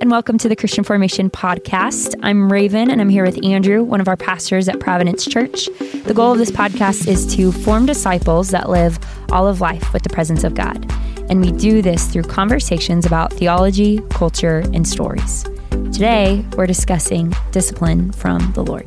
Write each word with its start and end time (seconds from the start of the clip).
and 0.00 0.12
welcome 0.12 0.38
to 0.38 0.48
the 0.48 0.54
Christian 0.54 0.84
Formation 0.84 1.28
Podcast. 1.28 2.14
I'm 2.22 2.52
Raven, 2.52 2.88
and 2.88 3.00
I'm 3.00 3.08
here 3.08 3.24
with 3.24 3.44
Andrew, 3.44 3.82
one 3.82 4.00
of 4.00 4.06
our 4.06 4.16
pastors 4.16 4.68
at 4.68 4.78
Providence 4.78 5.26
Church. 5.26 5.66
The 6.04 6.12
goal 6.14 6.30
of 6.30 6.38
this 6.38 6.52
podcast 6.52 7.08
is 7.08 7.26
to 7.34 7.50
form 7.50 7.84
disciples 7.84 8.50
that 8.50 8.68
live 8.68 9.00
all 9.32 9.48
of 9.48 9.60
life 9.60 9.92
with 9.92 10.04
the 10.04 10.08
presence 10.08 10.44
of 10.44 10.54
God. 10.54 10.88
And 11.28 11.40
we 11.40 11.50
do 11.50 11.82
this 11.82 12.06
through 12.06 12.22
conversations 12.22 13.06
about 13.06 13.32
theology, 13.32 14.00
culture, 14.10 14.62
and 14.72 14.86
stories. 14.86 15.42
Today, 15.70 16.44
we're 16.56 16.66
discussing 16.66 17.34
discipline 17.50 18.12
from 18.12 18.52
the 18.52 18.62
Lord. 18.62 18.86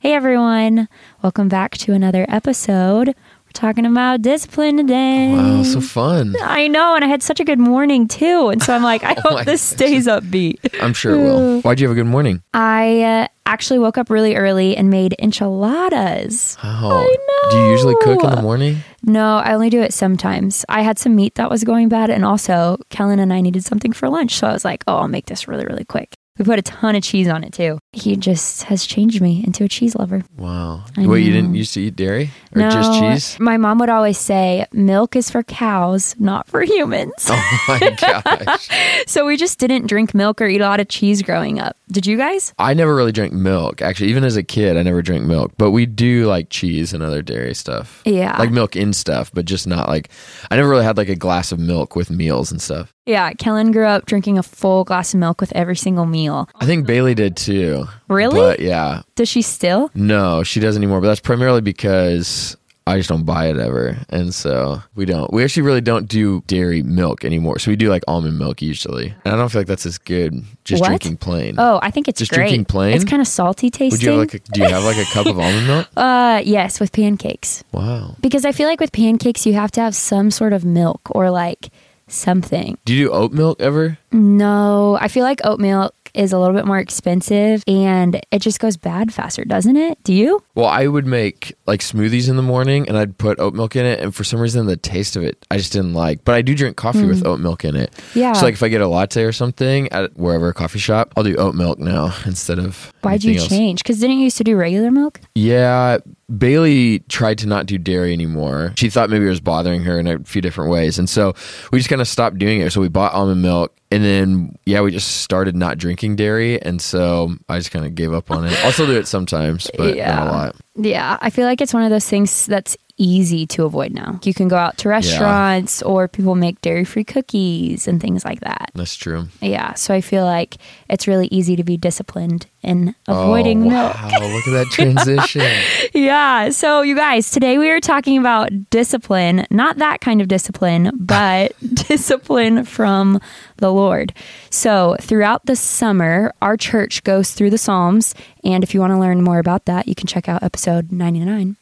Hey 0.00 0.14
everyone, 0.14 0.88
welcome 1.22 1.48
back 1.48 1.78
to 1.78 1.92
another 1.92 2.26
episode 2.28 3.14
talking 3.52 3.86
about 3.86 4.22
discipline 4.22 4.76
today. 4.76 5.32
Wow, 5.32 5.62
so 5.62 5.80
fun. 5.80 6.34
I 6.42 6.68
know, 6.68 6.94
and 6.94 7.04
I 7.04 7.08
had 7.08 7.22
such 7.22 7.40
a 7.40 7.44
good 7.44 7.58
morning 7.58 8.08
too. 8.08 8.48
And 8.48 8.62
so 8.62 8.74
I'm 8.74 8.82
like, 8.82 9.04
I 9.04 9.12
Oh 9.24 9.36
hope 9.36 9.44
this 9.44 9.62
stays 9.62 10.06
upbeat. 10.06 10.58
I'm 10.82 10.94
sure 10.94 11.14
it 11.14 11.18
will. 11.18 11.60
Why'd 11.62 11.80
you 11.80 11.88
have 11.88 11.96
a 11.96 12.00
good 12.00 12.10
morning? 12.10 12.42
I 12.54 13.02
uh, 13.02 13.28
actually 13.46 13.78
woke 13.78 13.98
up 13.98 14.10
really 14.10 14.34
early 14.36 14.76
and 14.76 14.90
made 14.90 15.14
enchiladas. 15.18 16.56
Oh, 16.62 17.14
do 17.50 17.58
you 17.58 17.70
usually 17.70 17.94
cook 18.00 18.24
in 18.24 18.30
the 18.30 18.42
morning? 18.42 18.78
No, 19.04 19.38
I 19.38 19.52
only 19.52 19.70
do 19.70 19.82
it 19.82 19.92
sometimes. 19.92 20.64
I 20.68 20.82
had 20.82 20.98
some 20.98 21.16
meat 21.16 21.34
that 21.34 21.50
was 21.50 21.64
going 21.64 21.88
bad, 21.88 22.10
and 22.10 22.24
also 22.24 22.78
Kellen 22.90 23.18
and 23.18 23.32
I 23.32 23.40
needed 23.40 23.64
something 23.64 23.92
for 23.92 24.08
lunch. 24.08 24.36
So 24.36 24.46
I 24.46 24.52
was 24.52 24.64
like, 24.64 24.84
oh, 24.86 24.96
I'll 24.96 25.08
make 25.08 25.26
this 25.26 25.48
really, 25.48 25.64
really 25.64 25.84
quick. 25.84 26.14
We 26.38 26.46
put 26.46 26.58
a 26.58 26.62
ton 26.62 26.96
of 26.96 27.02
cheese 27.02 27.28
on 27.28 27.44
it 27.44 27.52
too. 27.52 27.78
He 27.92 28.16
just 28.16 28.62
has 28.64 28.86
changed 28.86 29.20
me 29.20 29.44
into 29.46 29.64
a 29.64 29.68
cheese 29.68 29.94
lover. 29.94 30.22
Wow. 30.38 30.84
I 30.96 31.06
Wait, 31.06 31.24
you 31.24 31.32
didn't 31.32 31.54
used 31.54 31.74
to 31.74 31.82
eat 31.82 31.94
dairy 31.94 32.30
or 32.54 32.62
no, 32.62 32.70
just 32.70 32.98
cheese? 32.98 33.38
My 33.38 33.58
mom 33.58 33.78
would 33.80 33.90
always 33.90 34.16
say, 34.16 34.64
milk 34.72 35.14
is 35.14 35.30
for 35.30 35.42
cows, 35.42 36.16
not 36.18 36.48
for 36.48 36.62
humans. 36.62 37.12
Oh 37.28 37.64
my 37.68 37.96
gosh. 38.00 38.68
So 39.06 39.26
we 39.26 39.36
just 39.36 39.58
didn't 39.58 39.88
drink 39.88 40.14
milk 40.14 40.40
or 40.40 40.46
eat 40.46 40.62
a 40.62 40.64
lot 40.64 40.80
of 40.80 40.88
cheese 40.88 41.20
growing 41.20 41.58
up. 41.58 41.76
Did 41.90 42.06
you 42.06 42.16
guys? 42.16 42.54
I 42.58 42.72
never 42.72 42.94
really 42.94 43.12
drank 43.12 43.34
milk. 43.34 43.82
Actually, 43.82 44.08
even 44.08 44.24
as 44.24 44.36
a 44.36 44.42
kid, 44.42 44.78
I 44.78 44.82
never 44.82 45.02
drank 45.02 45.26
milk. 45.26 45.52
But 45.58 45.72
we 45.72 45.84
do 45.84 46.24
like 46.26 46.48
cheese 46.48 46.94
and 46.94 47.02
other 47.02 47.20
dairy 47.20 47.54
stuff. 47.54 48.00
Yeah. 48.06 48.38
Like 48.38 48.50
milk 48.50 48.74
in 48.74 48.94
stuff, 48.94 49.30
but 49.34 49.44
just 49.44 49.66
not 49.66 49.86
like 49.86 50.08
I 50.50 50.56
never 50.56 50.70
really 50.70 50.84
had 50.84 50.96
like 50.96 51.10
a 51.10 51.14
glass 51.16 51.52
of 51.52 51.58
milk 51.58 51.94
with 51.94 52.10
meals 52.10 52.50
and 52.50 52.62
stuff. 52.62 52.94
Yeah, 53.06 53.32
Kellen 53.32 53.72
grew 53.72 53.86
up 53.86 54.06
drinking 54.06 54.38
a 54.38 54.42
full 54.44 54.84
glass 54.84 55.12
of 55.12 55.18
milk 55.20 55.40
with 55.40 55.52
every 55.56 55.74
single 55.76 56.06
meal. 56.06 56.48
I 56.60 56.66
think 56.66 56.86
Bailey 56.86 57.14
did 57.14 57.36
too. 57.36 57.86
Really? 58.08 58.38
But 58.38 58.60
yeah. 58.60 59.02
Does 59.16 59.28
she 59.28 59.42
still? 59.42 59.90
No, 59.94 60.42
she 60.44 60.60
doesn't 60.60 60.80
anymore. 60.82 61.00
But 61.00 61.08
that's 61.08 61.20
primarily 61.20 61.62
because 61.62 62.56
I 62.86 62.96
just 62.98 63.08
don't 63.08 63.24
buy 63.24 63.46
it 63.48 63.58
ever. 63.58 63.96
And 64.08 64.32
so 64.32 64.82
we 64.94 65.04
don't. 65.04 65.32
We 65.32 65.42
actually 65.42 65.64
really 65.64 65.80
don't 65.80 66.06
do 66.06 66.44
dairy 66.46 66.84
milk 66.84 67.24
anymore. 67.24 67.58
So 67.58 67.72
we 67.72 67.76
do 67.76 67.88
like 67.90 68.04
almond 68.06 68.38
milk 68.38 68.62
usually. 68.62 69.12
And 69.24 69.34
I 69.34 69.36
don't 69.36 69.48
feel 69.50 69.60
like 69.62 69.66
that's 69.68 69.84
as 69.86 69.98
good 69.98 70.40
just 70.64 70.80
What? 70.80 70.88
drinking 70.88 71.16
plain. 71.16 71.56
Oh, 71.58 71.80
I 71.82 71.90
think 71.90 72.06
it's 72.06 72.20
Just 72.20 72.30
great. 72.30 72.42
drinking 72.44 72.66
plain? 72.66 72.94
It's 72.94 73.04
kind 73.04 73.20
of 73.20 73.26
salty 73.26 73.68
tasting. 73.68 73.96
Would 73.98 74.02
you 74.04 74.10
have 74.10 74.18
like 74.20 74.34
a, 74.34 74.38
do 74.38 74.60
you 74.62 74.68
have 74.68 74.84
like 74.84 74.96
a 74.98 75.04
cup 75.12 75.26
of 75.26 75.38
almond 75.40 75.66
milk? 75.66 75.88
uh, 75.96 76.40
yes, 76.44 76.78
with 76.78 76.92
pancakes. 76.92 77.64
Wow. 77.72 78.14
Because 78.20 78.44
I 78.44 78.52
feel 78.52 78.68
like 78.68 78.78
with 78.80 78.92
pancakes, 78.92 79.44
you 79.44 79.54
have 79.54 79.72
to 79.72 79.80
have 79.80 79.96
some 79.96 80.30
sort 80.30 80.52
of 80.52 80.64
milk 80.64 81.00
or 81.10 81.30
like 81.32 81.70
something. 82.12 82.78
Do 82.84 82.94
you 82.94 83.06
do 83.06 83.12
oat 83.12 83.32
milk 83.32 83.60
ever? 83.60 83.98
No, 84.12 84.98
I 85.00 85.08
feel 85.08 85.24
like 85.24 85.40
oat 85.44 85.60
milk 85.60 85.94
is 86.14 86.32
a 86.32 86.38
little 86.38 86.54
bit 86.54 86.66
more 86.66 86.78
expensive 86.78 87.62
and 87.66 88.20
it 88.30 88.40
just 88.40 88.60
goes 88.60 88.76
bad 88.76 89.12
faster, 89.12 89.44
doesn't 89.44 89.76
it? 89.76 90.02
Do 90.04 90.12
you? 90.12 90.42
Well, 90.54 90.66
I 90.66 90.86
would 90.86 91.06
make 91.06 91.54
like 91.66 91.80
smoothies 91.80 92.28
in 92.28 92.36
the 92.36 92.42
morning 92.42 92.88
and 92.88 92.96
I'd 92.96 93.16
put 93.16 93.40
oat 93.40 93.54
milk 93.54 93.76
in 93.76 93.86
it. 93.86 94.00
And 94.00 94.14
for 94.14 94.24
some 94.24 94.40
reason, 94.40 94.66
the 94.66 94.76
taste 94.76 95.16
of 95.16 95.22
it, 95.22 95.44
I 95.50 95.56
just 95.56 95.72
didn't 95.72 95.94
like. 95.94 96.24
But 96.24 96.34
I 96.34 96.42
do 96.42 96.54
drink 96.54 96.76
coffee 96.76 97.04
with 97.04 97.22
mm. 97.22 97.26
oat 97.26 97.40
milk 97.40 97.64
in 97.64 97.76
it. 97.76 97.92
Yeah. 98.14 98.32
So, 98.34 98.44
like, 98.44 98.54
if 98.54 98.62
I 98.62 98.68
get 98.68 98.80
a 98.80 98.88
latte 98.88 99.22
or 99.22 99.32
something 99.32 99.90
at 99.92 100.16
wherever 100.16 100.48
a 100.48 100.54
coffee 100.54 100.78
shop, 100.78 101.12
I'll 101.16 101.24
do 101.24 101.36
oat 101.36 101.54
milk 101.54 101.78
now 101.78 102.14
instead 102.26 102.58
of. 102.58 102.92
Why'd 103.02 103.24
you 103.24 103.38
else. 103.38 103.48
change? 103.48 103.82
Because 103.82 104.00
didn't 104.00 104.18
you 104.18 104.24
used 104.24 104.38
to 104.38 104.44
do 104.44 104.56
regular 104.56 104.90
milk? 104.90 105.20
Yeah, 105.34 105.98
Bailey 106.36 107.00
tried 107.08 107.38
to 107.38 107.46
not 107.46 107.66
do 107.66 107.78
dairy 107.78 108.12
anymore. 108.12 108.72
She 108.76 108.88
thought 108.90 109.10
maybe 109.10 109.26
it 109.26 109.28
was 109.30 109.40
bothering 109.40 109.82
her 109.84 109.98
in 109.98 110.06
a 110.06 110.18
few 110.20 110.40
different 110.40 110.70
ways. 110.70 110.98
And 110.98 111.08
so 111.08 111.34
we 111.72 111.78
just 111.78 111.88
kind 111.90 112.00
of 112.00 112.08
stopped 112.08 112.38
doing 112.38 112.60
it. 112.60 112.72
So 112.72 112.80
we 112.80 112.88
bought 112.88 113.12
almond 113.12 113.42
milk 113.42 113.76
and 113.90 114.02
then, 114.02 114.56
yeah, 114.64 114.80
we 114.80 114.90
just 114.90 115.18
started 115.22 115.54
not 115.54 115.76
drinking 115.78 116.16
dairy. 116.16 116.60
And 116.62 116.80
so 116.80 117.34
I 117.48 117.58
just 117.58 117.70
kind 117.70 117.84
of 117.84 117.94
gave 117.94 118.12
up 118.14 118.30
on 118.30 118.46
it. 118.46 118.64
I'll 118.64 118.72
still 118.72 118.86
do 118.86 118.96
it 118.98 119.06
sometimes, 119.06 119.70
but 119.76 119.96
Yeah. 119.96 120.14
not 120.14 120.26
a 120.26 120.30
lot. 120.30 120.56
Yeah, 120.76 121.18
I 121.20 121.28
feel 121.28 121.44
like 121.46 121.60
it's 121.60 121.74
one 121.74 121.82
of 121.82 121.90
those 121.90 122.08
things 122.08 122.46
that's 122.46 122.76
easy 122.98 123.46
to 123.46 123.64
avoid 123.64 123.92
now. 123.92 124.20
You 124.22 124.34
can 124.34 124.48
go 124.48 124.56
out 124.56 124.76
to 124.78 124.88
restaurants 124.88 125.82
or 125.82 126.08
people 126.08 126.34
make 126.34 126.60
dairy 126.60 126.84
free 126.84 127.04
cookies 127.04 127.88
and 127.88 128.00
things 128.00 128.24
like 128.24 128.40
that. 128.40 128.70
That's 128.74 128.94
true. 128.94 129.28
Yeah, 129.40 129.74
so 129.74 129.94
I 129.94 130.00
feel 130.00 130.24
like 130.24 130.58
it's 130.88 131.08
really 131.08 131.26
easy 131.28 131.56
to 131.56 131.64
be 131.64 131.76
disciplined 131.76 132.46
in 132.62 132.94
oh, 133.08 133.22
avoiding 133.24 133.64
oh, 133.64 133.68
milk. 133.68 133.94
Wow, 133.94 134.28
look 134.28 134.46
at 134.46 134.52
that 134.52 134.68
transition. 134.70 135.42
Yeah, 135.94 136.50
so 136.50 136.82
you 136.82 136.94
guys, 136.94 137.30
today 137.30 137.58
we 137.58 137.70
are 137.70 137.80
talking 137.80 138.16
about 138.18 138.70
discipline, 138.70 139.46
not 139.50 139.78
that 139.78 140.00
kind 140.00 140.20
of 140.20 140.28
discipline, 140.28 140.90
but 140.98 141.52
discipline 141.74 142.64
from 142.64 143.20
the 143.56 143.72
Lord. 143.72 144.14
So, 144.50 144.96
throughout 145.00 145.46
the 145.46 145.56
summer, 145.56 146.32
our 146.40 146.56
church 146.56 147.04
goes 147.04 147.32
through 147.32 147.50
the 147.50 147.58
Psalms, 147.58 148.14
and 148.44 148.64
if 148.64 148.74
you 148.74 148.80
want 148.80 148.92
to 148.92 148.98
learn 148.98 149.22
more 149.22 149.38
about 149.38 149.66
that, 149.66 149.86
you 149.86 149.94
can 149.94 150.06
check 150.06 150.28
out 150.28 150.42
episode 150.42 150.92
99. 150.92 151.56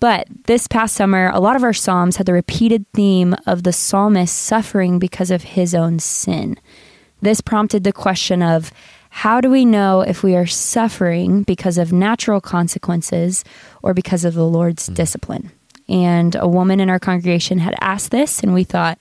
But 0.00 0.26
this 0.46 0.66
past 0.66 0.94
summer, 0.94 1.30
a 1.32 1.40
lot 1.40 1.56
of 1.56 1.62
our 1.62 1.72
Psalms 1.72 2.16
had 2.16 2.26
the 2.26 2.32
repeated 2.32 2.86
theme 2.92 3.34
of 3.46 3.62
the 3.62 3.72
psalmist 3.72 4.36
suffering 4.36 4.98
because 4.98 5.30
of 5.30 5.42
his 5.42 5.74
own 5.74 5.98
sin. 5.98 6.58
This 7.20 7.40
prompted 7.40 7.84
the 7.84 7.92
question 7.92 8.42
of 8.42 8.72
how 9.10 9.40
do 9.40 9.50
we 9.50 9.64
know 9.64 10.00
if 10.00 10.22
we 10.22 10.34
are 10.34 10.46
suffering 10.46 11.42
because 11.42 11.76
of 11.76 11.92
natural 11.92 12.40
consequences 12.40 13.44
or 13.82 13.92
because 13.92 14.24
of 14.24 14.34
the 14.34 14.46
Lord's 14.46 14.86
mm-hmm. 14.86 14.94
discipline? 14.94 15.52
And 15.88 16.34
a 16.34 16.48
woman 16.48 16.80
in 16.80 16.88
our 16.88 16.98
congregation 16.98 17.58
had 17.58 17.74
asked 17.80 18.10
this, 18.10 18.40
and 18.40 18.54
we 18.54 18.64
thought, 18.64 18.98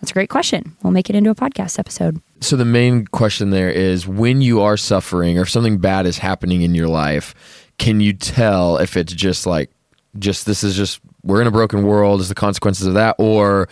that's 0.00 0.12
a 0.12 0.14
great 0.14 0.30
question. 0.30 0.76
We'll 0.82 0.92
make 0.92 1.10
it 1.10 1.16
into 1.16 1.30
a 1.30 1.34
podcast 1.34 1.78
episode. 1.78 2.22
so 2.40 2.56
the 2.56 2.64
main 2.64 3.06
question 3.06 3.50
there 3.50 3.70
is 3.70 4.06
when 4.06 4.40
you 4.42 4.60
are 4.60 4.76
suffering 4.76 5.38
or 5.38 5.42
if 5.42 5.50
something 5.50 5.78
bad 5.78 6.06
is 6.06 6.18
happening 6.18 6.62
in 6.62 6.74
your 6.74 6.86
life, 6.86 7.34
can 7.78 8.00
you 8.00 8.12
tell 8.12 8.76
if 8.76 8.96
it's 8.96 9.12
just 9.12 9.44
like, 9.46 9.70
just 10.18 10.46
this 10.46 10.64
is 10.64 10.76
just, 10.76 11.00
we're 11.22 11.40
in 11.40 11.46
a 11.46 11.50
broken 11.52 11.84
world, 11.84 12.20
is 12.20 12.28
the 12.28 12.34
consequences 12.34 12.86
of 12.86 12.94
that, 12.94 13.16
or 13.18 13.68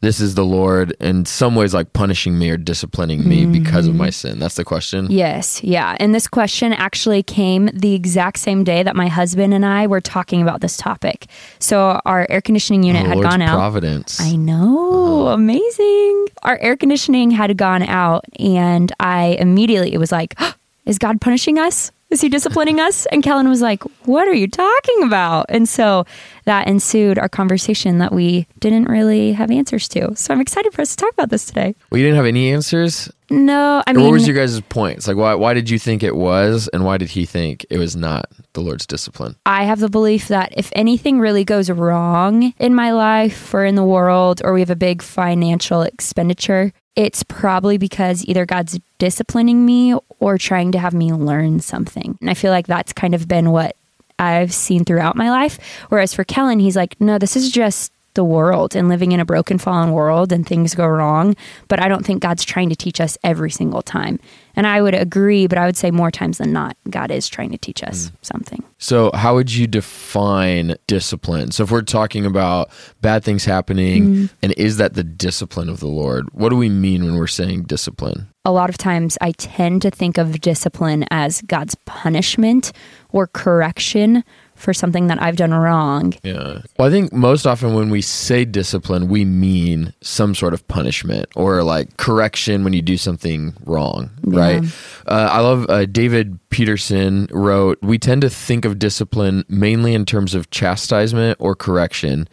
this 0.00 0.20
is 0.20 0.36
the 0.36 0.44
Lord 0.44 0.92
in 1.00 1.24
some 1.24 1.56
ways 1.56 1.74
like 1.74 1.92
punishing 1.92 2.38
me 2.38 2.50
or 2.50 2.56
disciplining 2.56 3.28
me 3.28 3.46
because 3.46 3.88
of 3.88 3.96
my 3.96 4.06
mm-hmm. 4.08 4.12
sin? 4.12 4.38
That's 4.38 4.54
the 4.54 4.64
question. 4.64 5.10
Yes, 5.10 5.62
yeah. 5.64 5.96
And 5.98 6.14
this 6.14 6.28
question 6.28 6.72
actually 6.72 7.22
came 7.24 7.68
the 7.72 7.94
exact 7.94 8.38
same 8.38 8.62
day 8.62 8.82
that 8.84 8.94
my 8.94 9.08
husband 9.08 9.54
and 9.54 9.66
I 9.66 9.88
were 9.88 10.00
talking 10.00 10.40
about 10.40 10.60
this 10.60 10.76
topic. 10.76 11.26
So 11.58 12.00
our 12.04 12.26
air 12.30 12.40
conditioning 12.40 12.84
unit 12.84 13.06
Oh, 13.06 13.08
had 13.08 13.16
Lord's 13.16 13.30
gone 13.30 13.42
out. 13.42 13.56
providence. 13.56 14.20
I 14.20 14.36
know, 14.36 15.26
uh-huh. 15.26 15.34
amazing. 15.34 16.26
Our 16.44 16.58
air 16.58 16.76
conditioning 16.76 17.32
had 17.32 17.56
gone 17.56 17.82
out, 17.82 18.24
and 18.38 18.92
I 19.00 19.36
immediately 19.40 19.92
it 19.92 19.98
was 19.98 20.12
like, 20.12 20.38
"Is 20.86 20.98
God 20.98 21.20
punishing 21.20 21.58
us? 21.58 21.90
Is 22.10 22.20
He 22.20 22.28
disciplining 22.28 22.80
us?" 22.80 23.06
And 23.06 23.22
Kellen 23.22 23.48
was 23.48 23.60
like, 23.62 23.82
"What 24.04 24.28
are 24.28 24.34
you 24.34 24.48
talking 24.48 25.02
about?" 25.02 25.46
And 25.48 25.68
so 25.68 26.04
that 26.44 26.66
ensued 26.66 27.18
our 27.18 27.28
conversation 27.28 27.98
that 27.98 28.12
we 28.12 28.46
didn't 28.60 28.86
really 28.86 29.32
have 29.32 29.50
answers 29.50 29.88
to. 29.88 30.14
So 30.16 30.32
I'm 30.32 30.40
excited 30.40 30.72
for 30.72 30.82
us 30.82 30.90
to 30.90 30.96
talk 30.96 31.12
about 31.12 31.30
this 31.30 31.44
today. 31.44 31.74
well, 31.90 31.98
you 31.98 32.04
didn't 32.04 32.16
have 32.16 32.26
any 32.26 32.52
answers? 32.52 33.10
No, 33.30 33.82
I 33.86 33.92
mean, 33.92 34.04
what 34.04 34.12
was 34.12 34.26
your 34.26 34.34
guys' 34.34 34.58
points? 34.62 35.06
Like, 35.06 35.18
why, 35.18 35.34
why 35.34 35.52
did 35.52 35.68
you 35.68 35.78
think 35.78 36.02
it 36.02 36.16
was, 36.16 36.66
and 36.72 36.82
why 36.86 36.96
did 36.96 37.10
he 37.10 37.26
think 37.26 37.66
it 37.68 37.76
was 37.76 37.94
not 37.94 38.24
the 38.54 38.62
Lord's 38.62 38.86
discipline? 38.86 39.36
I 39.44 39.64
have 39.64 39.80
the 39.80 39.90
belief 39.90 40.28
that 40.28 40.54
if 40.56 40.72
anything 40.74 41.20
really 41.20 41.44
goes 41.44 41.68
wrong 41.68 42.54
in 42.58 42.74
my 42.74 42.92
life 42.92 43.52
or 43.52 43.66
in 43.66 43.74
the 43.74 43.84
world, 43.84 44.40
or 44.42 44.54
we 44.54 44.60
have 44.60 44.70
a 44.70 44.76
big 44.76 45.02
financial 45.02 45.82
expenditure, 45.82 46.72
it's 46.98 47.22
probably 47.22 47.78
because 47.78 48.24
either 48.24 48.44
God's 48.44 48.80
disciplining 48.98 49.64
me 49.64 49.94
or 50.18 50.36
trying 50.36 50.72
to 50.72 50.80
have 50.80 50.92
me 50.92 51.12
learn 51.12 51.60
something. 51.60 52.18
And 52.20 52.28
I 52.28 52.34
feel 52.34 52.50
like 52.50 52.66
that's 52.66 52.92
kind 52.92 53.14
of 53.14 53.28
been 53.28 53.52
what 53.52 53.76
I've 54.18 54.52
seen 54.52 54.84
throughout 54.84 55.14
my 55.14 55.30
life. 55.30 55.60
Whereas 55.90 56.12
for 56.12 56.24
Kellen, 56.24 56.58
he's 56.58 56.74
like, 56.74 57.00
no, 57.00 57.16
this 57.16 57.36
is 57.36 57.52
just 57.52 57.92
the 58.14 58.24
world 58.24 58.74
and 58.74 58.88
living 58.88 59.12
in 59.12 59.20
a 59.20 59.24
broken, 59.24 59.58
fallen 59.58 59.92
world 59.92 60.32
and 60.32 60.44
things 60.44 60.74
go 60.74 60.88
wrong. 60.88 61.36
But 61.68 61.80
I 61.80 61.86
don't 61.86 62.04
think 62.04 62.20
God's 62.20 62.44
trying 62.44 62.68
to 62.70 62.74
teach 62.74 63.00
us 63.00 63.16
every 63.22 63.52
single 63.52 63.80
time. 63.80 64.18
And 64.58 64.66
I 64.66 64.82
would 64.82 64.94
agree, 64.94 65.46
but 65.46 65.56
I 65.56 65.66
would 65.66 65.76
say 65.76 65.92
more 65.92 66.10
times 66.10 66.38
than 66.38 66.52
not, 66.52 66.76
God 66.90 67.12
is 67.12 67.28
trying 67.28 67.52
to 67.52 67.58
teach 67.58 67.80
us 67.84 68.10
something. 68.22 68.64
So, 68.78 69.12
how 69.14 69.36
would 69.36 69.54
you 69.54 69.68
define 69.68 70.74
discipline? 70.88 71.52
So, 71.52 71.62
if 71.62 71.70
we're 71.70 71.82
talking 71.82 72.26
about 72.26 72.68
bad 73.00 73.22
things 73.22 73.44
happening, 73.44 73.78
Mm-hmm. 74.08 74.26
and 74.42 74.52
is 74.54 74.78
that 74.78 74.94
the 74.94 75.04
discipline 75.04 75.68
of 75.68 75.78
the 75.78 75.86
Lord? 75.86 76.28
What 76.32 76.48
do 76.48 76.56
we 76.56 76.68
mean 76.68 77.04
when 77.04 77.14
we're 77.14 77.28
saying 77.28 77.62
discipline? 77.64 78.26
a 78.44 78.52
lot 78.52 78.70
of 78.70 78.78
times 78.78 79.18
I 79.20 79.32
tend 79.32 79.82
to 79.82 79.90
think 79.90 80.16
of 80.16 80.40
discipline 80.40 81.04
as 81.10 81.42
God's 81.42 81.74
punishment 81.84 82.72
or 83.10 83.26
correction 83.26 84.24
for 84.58 84.74
something 84.74 85.06
that 85.06 85.22
I've 85.22 85.36
done 85.36 85.54
wrong. 85.54 86.14
Yeah. 86.22 86.62
Well, 86.78 86.88
I 86.88 86.90
think 86.90 87.12
most 87.12 87.46
often 87.46 87.74
when 87.74 87.90
we 87.90 88.02
say 88.02 88.44
discipline, 88.44 89.08
we 89.08 89.24
mean 89.24 89.94
some 90.02 90.34
sort 90.34 90.52
of 90.52 90.66
punishment 90.68 91.26
or 91.36 91.62
like 91.62 91.96
correction 91.96 92.64
when 92.64 92.72
you 92.72 92.82
do 92.82 92.96
something 92.96 93.54
wrong, 93.64 94.10
Yeah. 94.26 94.38
right? 94.40 94.64
Uh, 95.06 95.28
I 95.30 95.40
love 95.40 95.66
uh, 95.68 95.86
David 95.86 96.38
Peterson 96.50 97.28
wrote, 97.30 97.78
We 97.82 97.98
tend 97.98 98.22
to 98.22 98.30
think 98.30 98.64
of 98.64 98.78
discipline 98.78 99.44
mainly 99.48 99.94
in 99.94 100.04
terms 100.04 100.34
of 100.34 100.50
chastisement 100.50 101.36
or 101.40 101.54
correction, 101.54 102.28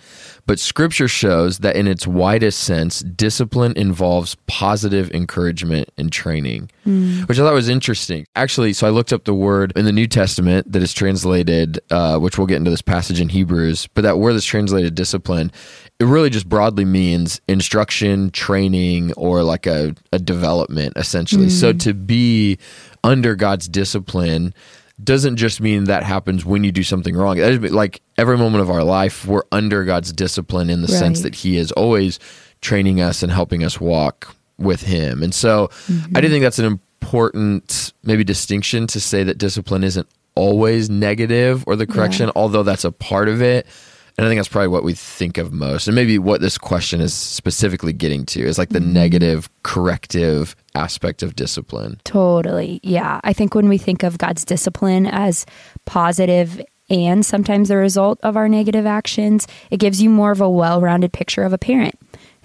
but 0.45 0.59
scripture 0.59 1.07
shows 1.07 1.59
that 1.59 1.75
in 1.75 1.87
its 1.87 2.05
widest 2.07 2.59
sense, 2.61 2.99
discipline 3.01 3.73
involves 3.75 4.35
positive 4.47 5.11
encouragement 5.11 5.89
and 5.97 6.11
training, 6.11 6.69
which 7.25 7.39
I 7.39 7.41
thought 7.41 7.53
was 7.53 7.67
interesting. 7.69 8.27
Actually, 8.35 8.73
so 8.73 8.85
I 8.87 8.91
looked 8.91 9.11
up 9.11 9.25
the 9.25 9.33
word 9.33 9.73
in 9.75 9.85
the 9.85 9.91
New 9.91 10.07
Testament 10.07 10.71
that 10.71 10.83
is 10.83 10.93
translated, 10.93 11.79
uh, 11.89 12.17
which 12.19 12.37
we'll 12.37 12.47
get 12.47 12.57
into 12.57 12.69
this 12.71 12.81
passage 12.83 13.19
in 13.19 13.29
Hebrews, 13.29 13.87
but 13.95 14.03
that 14.03 14.19
word 14.19 14.33
that's 14.33 14.45
translated 14.45 14.93
discipline, 14.95 15.51
it 15.99 16.05
really 16.05 16.29
just 16.29 16.47
broadly 16.47 16.85
means 16.85 17.41
instruction, 17.47 18.29
training, 18.31 19.13
or 19.13 19.43
like 19.43 19.65
a, 19.65 19.95
a 20.11 20.19
development, 20.19 20.93
essentially. 20.95 21.49
So 21.49 21.73
to 21.73 21.93
be 21.93 22.59
under 23.05 23.35
God's 23.35 23.69
discipline 23.69 24.53
doesn't 25.01 25.35
just 25.35 25.61
mean 25.61 25.85
that 25.85 26.03
happens 26.03 26.43
when 26.43 26.63
you 26.63 26.71
do 26.71 26.83
something 26.83 27.15
wrong. 27.15 27.37
Like 27.37 28.01
every 28.17 28.37
moment 28.37 28.61
of 28.61 28.69
our 28.69 28.83
life, 28.83 29.25
we're 29.25 29.43
under 29.51 29.83
God's 29.85 30.11
discipline 30.11 30.69
in 30.69 30.81
the 30.81 30.87
sense 30.87 31.21
that 31.21 31.35
He 31.35 31.57
is 31.57 31.71
always 31.73 32.19
training 32.61 33.01
us 33.01 33.21
and 33.21 33.31
helping 33.31 33.63
us 33.63 33.79
walk 33.79 34.35
with 34.57 34.81
Him. 34.81 35.21
And 35.21 35.33
so 35.33 35.65
I 35.65 35.91
do 35.91 35.93
mm-hmm. 35.93 36.27
think 36.27 36.43
that's 36.43 36.59
an 36.59 36.65
important 36.65 37.93
maybe 38.03 38.23
distinction 38.23 38.87
to 38.87 38.99
say 38.99 39.23
that 39.23 39.37
discipline 39.37 39.83
isn't 39.83 40.07
always 40.35 40.89
negative 40.89 41.63
or 41.67 41.75
the 41.75 41.87
correction, 41.87 42.31
although 42.35 42.63
that's 42.63 42.83
a 42.83 42.91
part 42.91 43.29
of 43.29 43.41
it. 43.41 43.67
And 44.17 44.25
I 44.25 44.29
think 44.29 44.39
that's 44.39 44.47
probably 44.47 44.69
what 44.69 44.83
we 44.83 44.93
think 44.93 45.37
of 45.37 45.51
most. 45.51 45.87
And 45.87 45.95
maybe 45.95 46.17
what 46.17 46.39
this 46.39 46.57
question 46.57 47.01
is 47.01 47.13
specifically 47.13 47.91
getting 47.91 48.25
to 48.27 48.41
is 48.41 48.57
like 48.57 48.69
the 48.69 48.79
mm-hmm. 48.79 48.93
negative, 48.93 49.49
corrective 49.63 50.55
aspect 50.73 51.21
of 51.21 51.35
discipline. 51.35 51.99
Totally. 52.05 52.79
Yeah. 52.81 53.19
I 53.23 53.33
think 53.33 53.55
when 53.55 53.67
we 53.67 53.77
think 53.77 54.03
of 54.03 54.17
God's 54.17 54.45
discipline 54.45 55.05
as 55.05 55.45
positive 55.85 56.61
and 56.89 57.25
sometimes 57.25 57.67
the 57.67 57.77
result 57.77 58.19
of 58.23 58.37
our 58.37 58.47
negative 58.47 58.85
actions, 58.85 59.47
it 59.69 59.77
gives 59.77 60.01
you 60.01 60.09
more 60.09 60.31
of 60.31 60.39
a 60.39 60.49
well 60.49 60.79
rounded 60.79 61.11
picture 61.11 61.43
of 61.43 61.51
a 61.51 61.57
parent 61.57 61.95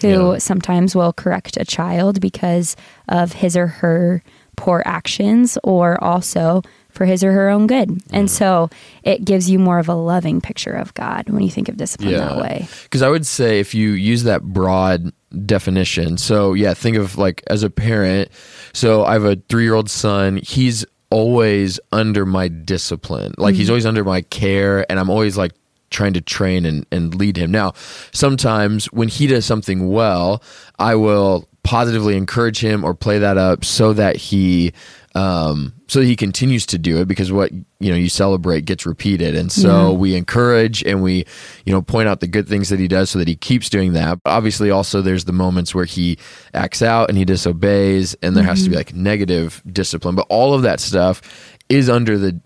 who 0.01 0.33
Yeah. 0.33 0.39
sometimes 0.39 0.97
will 0.97 1.13
correct 1.13 1.57
a 1.57 1.65
child 1.65 2.21
because 2.21 2.75
of 3.09 3.35
his 3.35 3.57
or 3.57 3.67
her 3.67 4.23
poor 4.57 4.83
actions 4.87 5.57
or 5.63 6.03
also 6.03 6.63
for 6.93 7.05
his 7.05 7.23
or 7.25 7.33
her 7.33 7.49
own 7.49 7.67
good. 7.67 8.03
And 8.13 8.31
so 8.31 8.71
it 9.03 9.25
gives 9.25 9.51
you 9.51 9.59
more 9.59 9.79
of 9.79 9.89
a 9.89 9.95
loving 9.95 10.41
picture 10.41 10.73
of 10.73 10.93
God 10.95 11.29
when 11.29 11.43
you 11.43 11.51
think 11.51 11.69
of 11.69 11.77
discipline 11.77 12.15
that 12.15 12.37
way. 12.37 12.69
Because 12.85 13.03
I 13.03 13.09
would 13.09 13.27
say 13.27 13.61
if 13.61 13.75
you 13.75 13.91
use 13.91 14.25
that 14.25 14.43
broad 14.43 15.13
definition, 15.47 16.19
so 16.19 16.55
yeah, 16.55 16.75
think 16.75 16.97
of 16.97 17.19
like 17.19 17.43
as 17.49 17.63
a 17.63 17.71
parent. 17.71 18.31
So 18.73 19.05
I 19.05 19.15
have 19.15 19.25
a 19.25 19.37
three 19.49 19.65
year 19.65 19.75
old 19.75 19.91
son. 19.91 20.37
He's 20.43 20.85
always 21.11 21.81
under 21.93 22.25
my 22.25 22.49
discipline. 22.49 23.35
Like 23.37 23.55
he's 23.55 23.67
mm-hmm. 23.67 23.73
always 23.73 23.87
under 23.87 24.05
my 24.05 24.23
care, 24.23 24.91
and 24.91 24.99
I'm 24.99 25.11
always 25.11 25.37
like 25.37 25.53
trying 25.91 26.13
to 26.15 26.21
train 26.21 26.65
and, 26.65 26.87
and 26.93 27.15
lead 27.15 27.37
him. 27.37 27.51
Now, 27.51 27.73
sometimes 28.13 28.87
when 28.87 29.09
he 29.09 29.27
does 29.27 29.45
something 29.45 29.89
well, 29.89 30.43
I 30.79 30.95
will 30.95 31.49
positively 31.63 32.17
encourage 32.17 32.61
him 32.61 32.85
or 32.85 32.95
play 32.95 33.19
that 33.19 33.37
up 33.37 33.65
so 33.65 33.93
that 33.93 34.17
he 34.17 34.73
um 35.17 35.73
so 35.89 36.01
he 36.01 36.15
continues 36.15 36.67
to 36.67 36.79
do 36.79 37.01
it 37.01 37.09
because 37.09 37.33
what 37.33 37.51
you 37.53 37.91
know 37.91 37.97
you 37.97 38.09
celebrate 38.09 38.65
gets 38.65 38.87
repeated. 38.87 39.35
And 39.35 39.51
so 39.51 39.91
Yeah. 39.91 39.97
we 39.99 40.15
encourage 40.15 40.85
and 40.85 41.03
we 41.03 41.25
you 41.67 41.73
know 41.73 41.83
point 41.83 42.09
out 42.09 42.21
the 42.21 42.29
good 42.29 42.47
things 42.49 42.69
that 42.69 42.79
he 42.79 42.87
does 42.87 43.11
so 43.11 43.19
that 43.19 43.27
he 43.27 43.35
keeps 43.35 43.69
doing 43.69 43.93
that. 43.95 44.21
But 44.23 44.31
obviously 44.31 44.71
also 44.71 45.03
there's 45.03 45.25
the 45.25 45.33
moments 45.33 45.75
where 45.75 45.85
he 45.85 46.17
acts 46.55 46.81
out 46.81 47.09
and 47.09 47.19
he 47.19 47.25
disobeys 47.25 48.15
and 48.23 48.37
there 48.37 48.45
has 48.45 48.63
to 48.65 48.71
be 48.71 48.77
like 48.77 48.95
negative 48.95 49.61
discipline. 49.73 50.15
But 50.15 50.27
all 50.29 50.55
of 50.55 50.63
that 50.63 50.79
stuff 50.79 51.21
is 51.69 51.89
under 51.89 52.17
the 52.17 52.41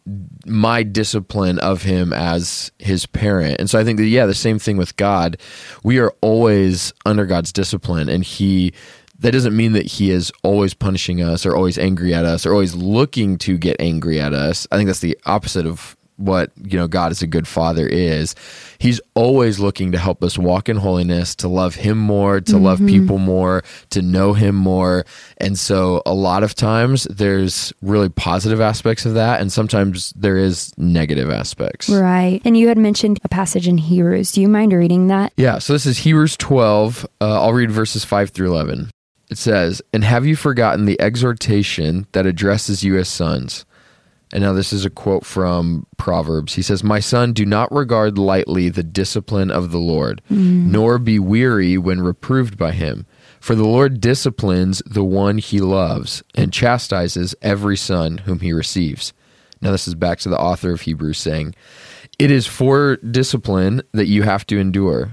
my 0.46 0.82
discipline 0.82 1.58
of 1.58 1.82
him 1.82 2.12
as 2.14 2.72
his 2.78 3.04
parent. 3.04 3.58
And 3.60 3.68
so 3.68 3.78
i 3.78 3.84
think 3.84 3.98
that 3.98 4.06
yeah 4.06 4.24
the 4.24 4.32
same 4.34 4.58
thing 4.58 4.78
with 4.78 4.96
god. 4.96 5.36
We 5.82 5.98
are 5.98 6.14
always 6.22 6.94
under 7.04 7.26
god's 7.26 7.52
discipline 7.52 8.08
and 8.08 8.24
he 8.24 8.72
that 9.24 9.32
doesn't 9.32 9.56
mean 9.56 9.72
that 9.72 9.86
he 9.86 10.10
is 10.10 10.30
always 10.42 10.74
punishing 10.74 11.22
us 11.22 11.46
or 11.46 11.56
always 11.56 11.78
angry 11.78 12.12
at 12.12 12.26
us 12.26 12.44
or 12.44 12.52
always 12.52 12.74
looking 12.74 13.38
to 13.38 13.56
get 13.56 13.74
angry 13.80 14.20
at 14.20 14.34
us. 14.34 14.66
I 14.70 14.76
think 14.76 14.86
that's 14.86 15.00
the 15.00 15.18
opposite 15.24 15.64
of 15.64 15.96
what, 16.16 16.52
you 16.62 16.78
know, 16.78 16.86
God 16.86 17.10
as 17.10 17.22
a 17.22 17.26
good 17.26 17.48
father 17.48 17.88
is. 17.88 18.34
He's 18.78 19.00
always 19.14 19.58
looking 19.58 19.92
to 19.92 19.98
help 19.98 20.22
us 20.22 20.36
walk 20.36 20.68
in 20.68 20.76
holiness, 20.76 21.34
to 21.36 21.48
love 21.48 21.74
him 21.74 21.96
more, 21.96 22.42
to 22.42 22.58
love 22.58 22.80
people 22.80 23.16
more, 23.16 23.64
to 23.90 24.02
know 24.02 24.34
him 24.34 24.54
more. 24.54 25.06
And 25.38 25.58
so 25.58 26.02
a 26.04 26.12
lot 26.12 26.42
of 26.42 26.54
times 26.54 27.04
there's 27.04 27.72
really 27.80 28.10
positive 28.10 28.60
aspects 28.60 29.06
of 29.06 29.14
that 29.14 29.40
and 29.40 29.50
sometimes 29.50 30.12
there 30.14 30.36
is 30.36 30.70
negative 30.76 31.30
aspects. 31.30 31.88
Right. 31.88 32.42
And 32.44 32.58
you 32.58 32.68
had 32.68 32.76
mentioned 32.76 33.20
a 33.24 33.28
passage 33.30 33.66
in 33.66 33.78
Hebrews. 33.78 34.32
Do 34.32 34.42
you 34.42 34.48
mind 34.48 34.74
reading 34.74 35.06
that? 35.06 35.32
Yeah, 35.38 35.60
so 35.60 35.72
this 35.72 35.86
is 35.86 35.96
Hebrews 35.96 36.36
12. 36.36 37.06
Uh, 37.22 37.40
I'll 37.40 37.54
read 37.54 37.70
verses 37.70 38.04
5 38.04 38.28
through 38.28 38.52
11. 38.52 38.90
It 39.30 39.38
says, 39.38 39.82
And 39.92 40.04
have 40.04 40.26
you 40.26 40.36
forgotten 40.36 40.84
the 40.84 41.00
exhortation 41.00 42.06
that 42.12 42.26
addresses 42.26 42.84
you 42.84 42.98
as 42.98 43.08
sons? 43.08 43.64
And 44.32 44.42
now 44.42 44.52
this 44.52 44.72
is 44.72 44.84
a 44.84 44.90
quote 44.90 45.24
from 45.24 45.86
Proverbs. 45.96 46.54
He 46.54 46.62
says, 46.62 46.82
My 46.82 46.98
son, 46.98 47.32
do 47.32 47.46
not 47.46 47.70
regard 47.70 48.18
lightly 48.18 48.68
the 48.68 48.82
discipline 48.82 49.50
of 49.50 49.70
the 49.70 49.78
Lord, 49.78 50.22
mm. 50.30 50.66
nor 50.66 50.98
be 50.98 51.18
weary 51.20 51.78
when 51.78 52.00
reproved 52.00 52.58
by 52.58 52.72
him. 52.72 53.06
For 53.38 53.54
the 53.54 53.66
Lord 53.66 54.00
disciplines 54.00 54.82
the 54.86 55.04
one 55.04 55.38
he 55.38 55.60
loves 55.60 56.22
and 56.34 56.52
chastises 56.52 57.34
every 57.42 57.76
son 57.76 58.18
whom 58.18 58.40
he 58.40 58.52
receives. 58.52 59.12
Now, 59.60 59.70
this 59.70 59.86
is 59.86 59.94
back 59.94 60.18
to 60.20 60.28
the 60.28 60.38
author 60.38 60.72
of 60.72 60.80
Hebrews 60.80 61.18
saying, 61.18 61.54
It 62.18 62.30
is 62.30 62.46
for 62.46 62.96
discipline 62.96 63.82
that 63.92 64.08
you 64.08 64.22
have 64.22 64.46
to 64.48 64.58
endure. 64.58 65.12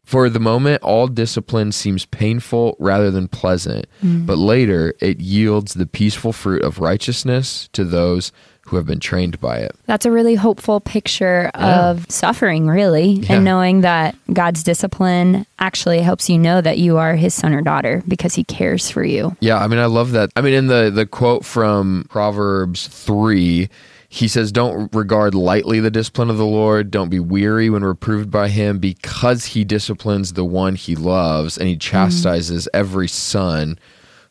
For 0.11 0.29
the 0.29 0.41
moment, 0.41 0.83
all 0.83 1.07
discipline 1.07 1.71
seems 1.71 2.05
painful 2.05 2.75
rather 2.79 3.11
than 3.11 3.29
pleasant, 3.29 3.85
mm. 4.03 4.25
but 4.25 4.37
later 4.37 4.93
it 4.99 5.21
yields 5.21 5.73
the 5.73 5.85
peaceful 5.85 6.33
fruit 6.33 6.63
of 6.63 6.79
righteousness 6.79 7.69
to 7.71 7.85
those 7.85 8.33
who 8.63 8.75
have 8.75 8.85
been 8.85 8.99
trained 8.99 9.39
by 9.39 9.55
it. 9.59 9.73
That's 9.85 10.05
a 10.05 10.11
really 10.11 10.35
hopeful 10.35 10.81
picture 10.81 11.49
Yeah. 11.55 11.89
of 11.91 12.05
suffering, 12.09 12.67
really, 12.67 13.21
Yeah. 13.21 13.35
and 13.35 13.45
knowing 13.45 13.81
that 13.81 14.15
God's 14.33 14.63
discipline 14.63 15.45
actually 15.59 15.99
helps 16.01 16.29
you 16.29 16.37
know 16.37 16.59
that 16.59 16.77
you 16.77 16.97
are 16.97 17.15
his 17.15 17.33
son 17.33 17.53
or 17.53 17.61
daughter 17.61 18.03
because 18.05 18.35
he 18.35 18.43
cares 18.43 18.91
for 18.91 19.05
you. 19.05 19.37
Yeah, 19.39 19.59
I 19.63 19.67
mean, 19.67 19.79
I 19.79 19.85
love 19.85 20.11
that. 20.11 20.29
I 20.35 20.41
mean, 20.41 20.53
in 20.55 20.67
the 20.67 20.91
the 20.93 21.05
quote 21.05 21.45
from 21.45 22.05
Proverbs 22.09 22.87
three, 22.87 23.69
he 24.13 24.27
says, 24.27 24.51
"Don't 24.51 24.93
regard 24.93 25.33
lightly 25.33 25.79
the 25.79 25.89
discipline 25.89 26.29
of 26.29 26.35
the 26.35 26.45
Lord. 26.45 26.91
Don't 26.91 27.07
be 27.07 27.21
weary 27.21 27.69
when 27.69 27.85
reproved 27.85 28.29
by 28.29 28.49
Him, 28.49 28.77
because 28.77 29.45
He 29.45 29.63
disciplines 29.63 30.33
the 30.33 30.43
one 30.43 30.75
He 30.75 30.97
loves, 30.97 31.57
and 31.57 31.69
He 31.69 31.75
mm-hmm. 31.75 31.79
chastises 31.79 32.67
every 32.73 33.07
son." 33.07 33.79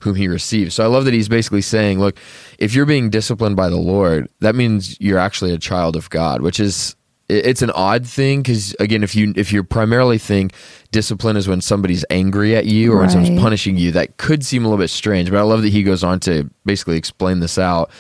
Whom 0.05 0.15
he 0.15 0.29
receives. 0.29 0.77
So 0.77 0.83
I 0.83 0.87
love 0.87 1.05
that 1.05 1.13
he's 1.13 1.29
basically 1.29 1.61
saying, 1.61 2.01
look, 2.01 2.19
if 2.59 2.75
you're 2.75 2.87
being 2.87 3.11
disciplined 3.11 3.57
by 3.57 3.69
the 3.69 3.77
Lord, 3.77 4.31
that 4.39 4.55
means 4.55 4.99
you're 4.99 5.19
actually 5.19 5.53
a 5.53 5.59
child 5.59 5.95
of 5.95 6.09
God, 6.09 6.41
which 6.41 6.59
is 6.59 6.97
it's 7.29 7.61
an 7.61 7.71
odd 7.73 8.07
thing 8.07 8.41
because 8.41 8.75
again 8.81 9.03
if 9.03 9.15
you 9.15 9.33
if 9.37 9.53
you 9.53 9.63
primarily 9.63 10.19
think 10.19 10.53
discipline 10.91 11.37
is 11.37 11.47
when 11.47 11.61
somebody's 11.61 12.05
angry 12.11 12.57
at 12.57 12.65
you 12.65 12.93
or 12.93 13.01
when 13.01 13.11
someone's 13.11 13.39
punishing 13.39 13.77
you 13.77 13.93
that 13.93 14.17
could 14.17 14.45
seem 14.45 14.65
a 14.65 14.69
little 14.69 14.83
bit 14.83 14.89
strange 14.89 15.31
but 15.31 15.39
i 15.39 15.43
love 15.43 15.63
that 15.63 15.69
he 15.69 15.83
goes 15.83 16.03
on 16.03 16.19
to 16.19 16.51
basically 16.65 16.97
explain 16.97 17.41
this 17.41 17.59
out 17.59 17.91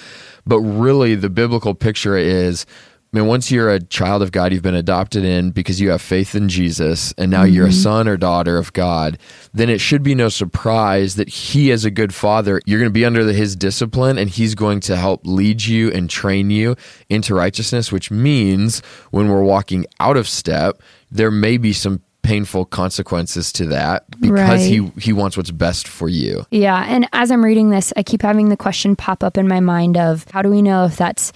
but 0.50 0.60
really 0.60 1.14
the 1.14 1.30
biblical 1.30 1.76
picture 1.76 2.16
is 2.16 2.66
I 3.12 3.18
mean, 3.18 3.26
once 3.26 3.50
you're 3.50 3.70
a 3.70 3.80
child 3.80 4.22
of 4.22 4.30
God, 4.30 4.52
you've 4.52 4.62
been 4.62 4.76
adopted 4.76 5.24
in 5.24 5.50
because 5.50 5.80
you 5.80 5.90
have 5.90 6.00
faith 6.00 6.36
in 6.36 6.48
Jesus, 6.48 7.12
and 7.18 7.28
now 7.28 7.42
mm-hmm. 7.42 7.54
you're 7.54 7.66
a 7.66 7.70
mm-hmm. 7.70 7.82
son 7.82 8.06
or 8.06 8.16
daughter 8.16 8.56
of 8.56 8.72
God, 8.72 9.18
then 9.52 9.68
it 9.68 9.80
should 9.80 10.04
be 10.04 10.14
no 10.14 10.28
surprise 10.28 11.16
that 11.16 11.28
He, 11.28 11.72
as 11.72 11.84
a 11.84 11.90
good 11.90 12.14
father, 12.14 12.60
you're 12.66 12.78
going 12.78 12.88
to 12.88 12.92
be 12.92 13.04
under 13.04 13.24
the, 13.24 13.32
His 13.32 13.56
discipline, 13.56 14.16
and 14.16 14.30
He's 14.30 14.54
going 14.54 14.78
to 14.80 14.96
help 14.96 15.22
lead 15.24 15.64
you 15.64 15.90
and 15.90 16.08
train 16.08 16.50
you 16.50 16.76
into 17.08 17.34
righteousness, 17.34 17.90
which 17.90 18.12
means 18.12 18.80
when 19.10 19.28
we're 19.28 19.42
walking 19.42 19.86
out 19.98 20.16
of 20.16 20.28
step, 20.28 20.80
there 21.10 21.32
may 21.32 21.56
be 21.56 21.72
some 21.72 22.02
painful 22.22 22.64
consequences 22.66 23.52
to 23.52 23.66
that 23.66 24.04
because 24.20 24.48
right. 24.48 24.60
he 24.60 24.92
he 25.00 25.12
wants 25.12 25.36
what's 25.36 25.50
best 25.50 25.88
for 25.88 26.08
you. 26.08 26.46
Yeah, 26.50 26.84
and 26.88 27.08
as 27.12 27.30
I'm 27.30 27.44
reading 27.44 27.70
this, 27.70 27.92
I 27.96 28.02
keep 28.02 28.22
having 28.22 28.48
the 28.48 28.56
question 28.56 28.96
pop 28.96 29.22
up 29.22 29.38
in 29.38 29.48
my 29.48 29.60
mind 29.60 29.96
of 29.96 30.26
how 30.30 30.42
do 30.42 30.48
we 30.48 30.62
know 30.62 30.84
if 30.84 30.96
that's 30.96 31.32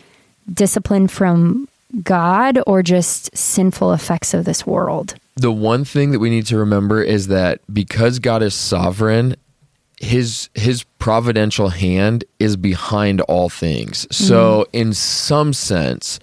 discipline 0.52 1.08
from 1.08 1.68
God 2.02 2.58
or 2.66 2.82
just 2.82 3.36
sinful 3.36 3.92
effects 3.92 4.34
of 4.34 4.44
this 4.44 4.66
world? 4.66 5.14
The 5.36 5.52
one 5.52 5.84
thing 5.84 6.12
that 6.12 6.18
we 6.18 6.30
need 6.30 6.46
to 6.46 6.58
remember 6.58 7.02
is 7.02 7.28
that 7.28 7.60
because 7.72 8.18
God 8.18 8.42
is 8.42 8.54
sovereign, 8.54 9.36
his 10.00 10.48
his 10.54 10.84
providential 10.98 11.70
hand 11.70 12.24
is 12.38 12.56
behind 12.56 13.20
all 13.22 13.48
things. 13.48 14.06
So 14.14 14.64
mm. 14.64 14.80
in 14.80 14.92
some 14.92 15.52
sense, 15.52 16.20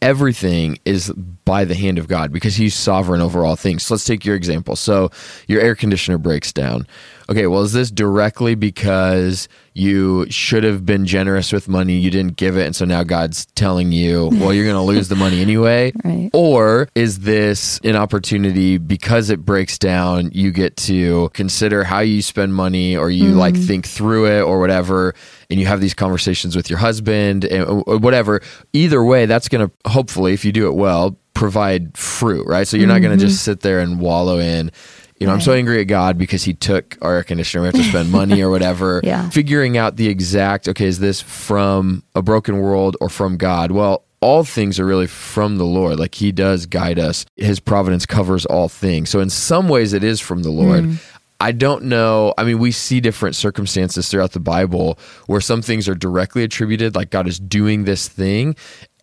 everything 0.00 0.78
is 0.84 1.12
by 1.44 1.64
the 1.64 1.74
hand 1.74 1.98
of 1.98 2.08
God 2.08 2.32
because 2.32 2.56
he's 2.56 2.74
sovereign 2.74 3.20
over 3.20 3.44
all 3.44 3.56
things. 3.56 3.84
So 3.84 3.94
let's 3.94 4.04
take 4.04 4.24
your 4.24 4.36
example. 4.36 4.76
So 4.76 5.10
your 5.48 5.60
air 5.60 5.74
conditioner 5.74 6.18
breaks 6.18 6.52
down. 6.52 6.86
Okay, 7.28 7.46
well, 7.46 7.62
is 7.62 7.72
this 7.72 7.90
directly 7.90 8.54
because 8.54 9.48
you 9.74 10.26
should 10.28 10.64
have 10.64 10.84
been 10.84 11.06
generous 11.06 11.52
with 11.52 11.68
money, 11.68 11.96
you 11.96 12.10
didn't 12.10 12.36
give 12.36 12.56
it, 12.58 12.66
and 12.66 12.76
so 12.76 12.84
now 12.84 13.02
God's 13.04 13.46
telling 13.54 13.90
you, 13.90 14.28
well, 14.34 14.52
you're 14.52 14.66
going 14.66 14.76
to 14.76 14.82
lose 14.82 15.08
the 15.08 15.16
money 15.16 15.40
anyway? 15.40 15.92
Right. 16.04 16.30
Or 16.32 16.88
is 16.96 17.20
this 17.20 17.78
an 17.84 17.94
opportunity 17.94 18.76
because 18.76 19.30
it 19.30 19.44
breaks 19.44 19.78
down, 19.78 20.30
you 20.32 20.50
get 20.50 20.76
to 20.78 21.30
consider 21.32 21.84
how 21.84 22.00
you 22.00 22.22
spend 22.22 22.54
money 22.54 22.96
or 22.96 23.08
you 23.08 23.32
mm. 23.32 23.36
like 23.36 23.56
think 23.56 23.86
through 23.86 24.26
it 24.26 24.42
or 24.42 24.58
whatever, 24.58 25.14
and 25.48 25.60
you 25.60 25.66
have 25.66 25.80
these 25.80 25.94
conversations 25.94 26.56
with 26.56 26.68
your 26.68 26.80
husband 26.80 27.44
and 27.44 27.84
whatever. 27.86 28.40
Either 28.72 29.02
way, 29.04 29.26
that's 29.26 29.48
going 29.48 29.68
to 29.68 29.90
hopefully, 29.90 30.32
if 30.32 30.44
you 30.44 30.50
do 30.50 30.66
it 30.66 30.74
well, 30.74 31.16
provide 31.42 31.98
fruit, 31.98 32.46
right? 32.46 32.68
So 32.68 32.76
you're 32.76 32.86
mm-hmm. 32.86 32.94
not 32.94 33.08
going 33.08 33.18
to 33.18 33.26
just 33.26 33.42
sit 33.42 33.62
there 33.62 33.80
and 33.80 33.98
wallow 33.98 34.38
in 34.38 34.70
you 35.18 35.26
know, 35.26 35.34
right. 35.34 35.36
I'm 35.36 35.42
so 35.42 35.52
angry 35.52 35.80
at 35.80 35.84
God 35.84 36.18
because 36.18 36.42
he 36.42 36.52
took 36.52 36.98
our 37.00 37.14
air 37.14 37.22
conditioner. 37.22 37.62
We 37.62 37.66
have 37.66 37.76
to 37.76 37.84
spend 37.84 38.10
money 38.10 38.42
or 38.42 38.50
whatever. 38.56 39.00
yeah. 39.04 39.30
Figuring 39.30 39.78
out 39.78 39.94
the 39.94 40.08
exact, 40.08 40.66
okay, 40.66 40.86
is 40.86 40.98
this 40.98 41.20
from 41.20 42.02
a 42.16 42.22
broken 42.22 42.58
world 42.58 42.96
or 43.00 43.08
from 43.08 43.36
God? 43.36 43.70
Well, 43.70 44.04
all 44.20 44.42
things 44.42 44.80
are 44.80 44.84
really 44.84 45.06
from 45.06 45.58
the 45.58 45.64
Lord. 45.64 46.00
Like 46.00 46.16
he 46.16 46.32
does 46.32 46.66
guide 46.66 46.98
us. 46.98 47.24
His 47.36 47.60
providence 47.60 48.04
covers 48.04 48.46
all 48.46 48.68
things. 48.68 49.10
So 49.10 49.20
in 49.20 49.30
some 49.30 49.68
ways 49.68 49.92
it 49.92 50.02
is 50.02 50.20
from 50.20 50.42
the 50.42 50.50
Lord. 50.50 50.84
Mm. 50.84 51.00
I 51.42 51.50
don't 51.50 51.84
know. 51.84 52.34
I 52.38 52.44
mean, 52.44 52.60
we 52.60 52.70
see 52.70 53.00
different 53.00 53.34
circumstances 53.34 54.08
throughout 54.08 54.30
the 54.30 54.40
Bible 54.40 54.96
where 55.26 55.40
some 55.40 55.60
things 55.60 55.88
are 55.88 55.94
directly 55.96 56.44
attributed, 56.44 56.94
like 56.94 57.10
God 57.10 57.26
is 57.26 57.40
doing 57.40 57.82
this 57.82 58.06
thing, 58.06 58.54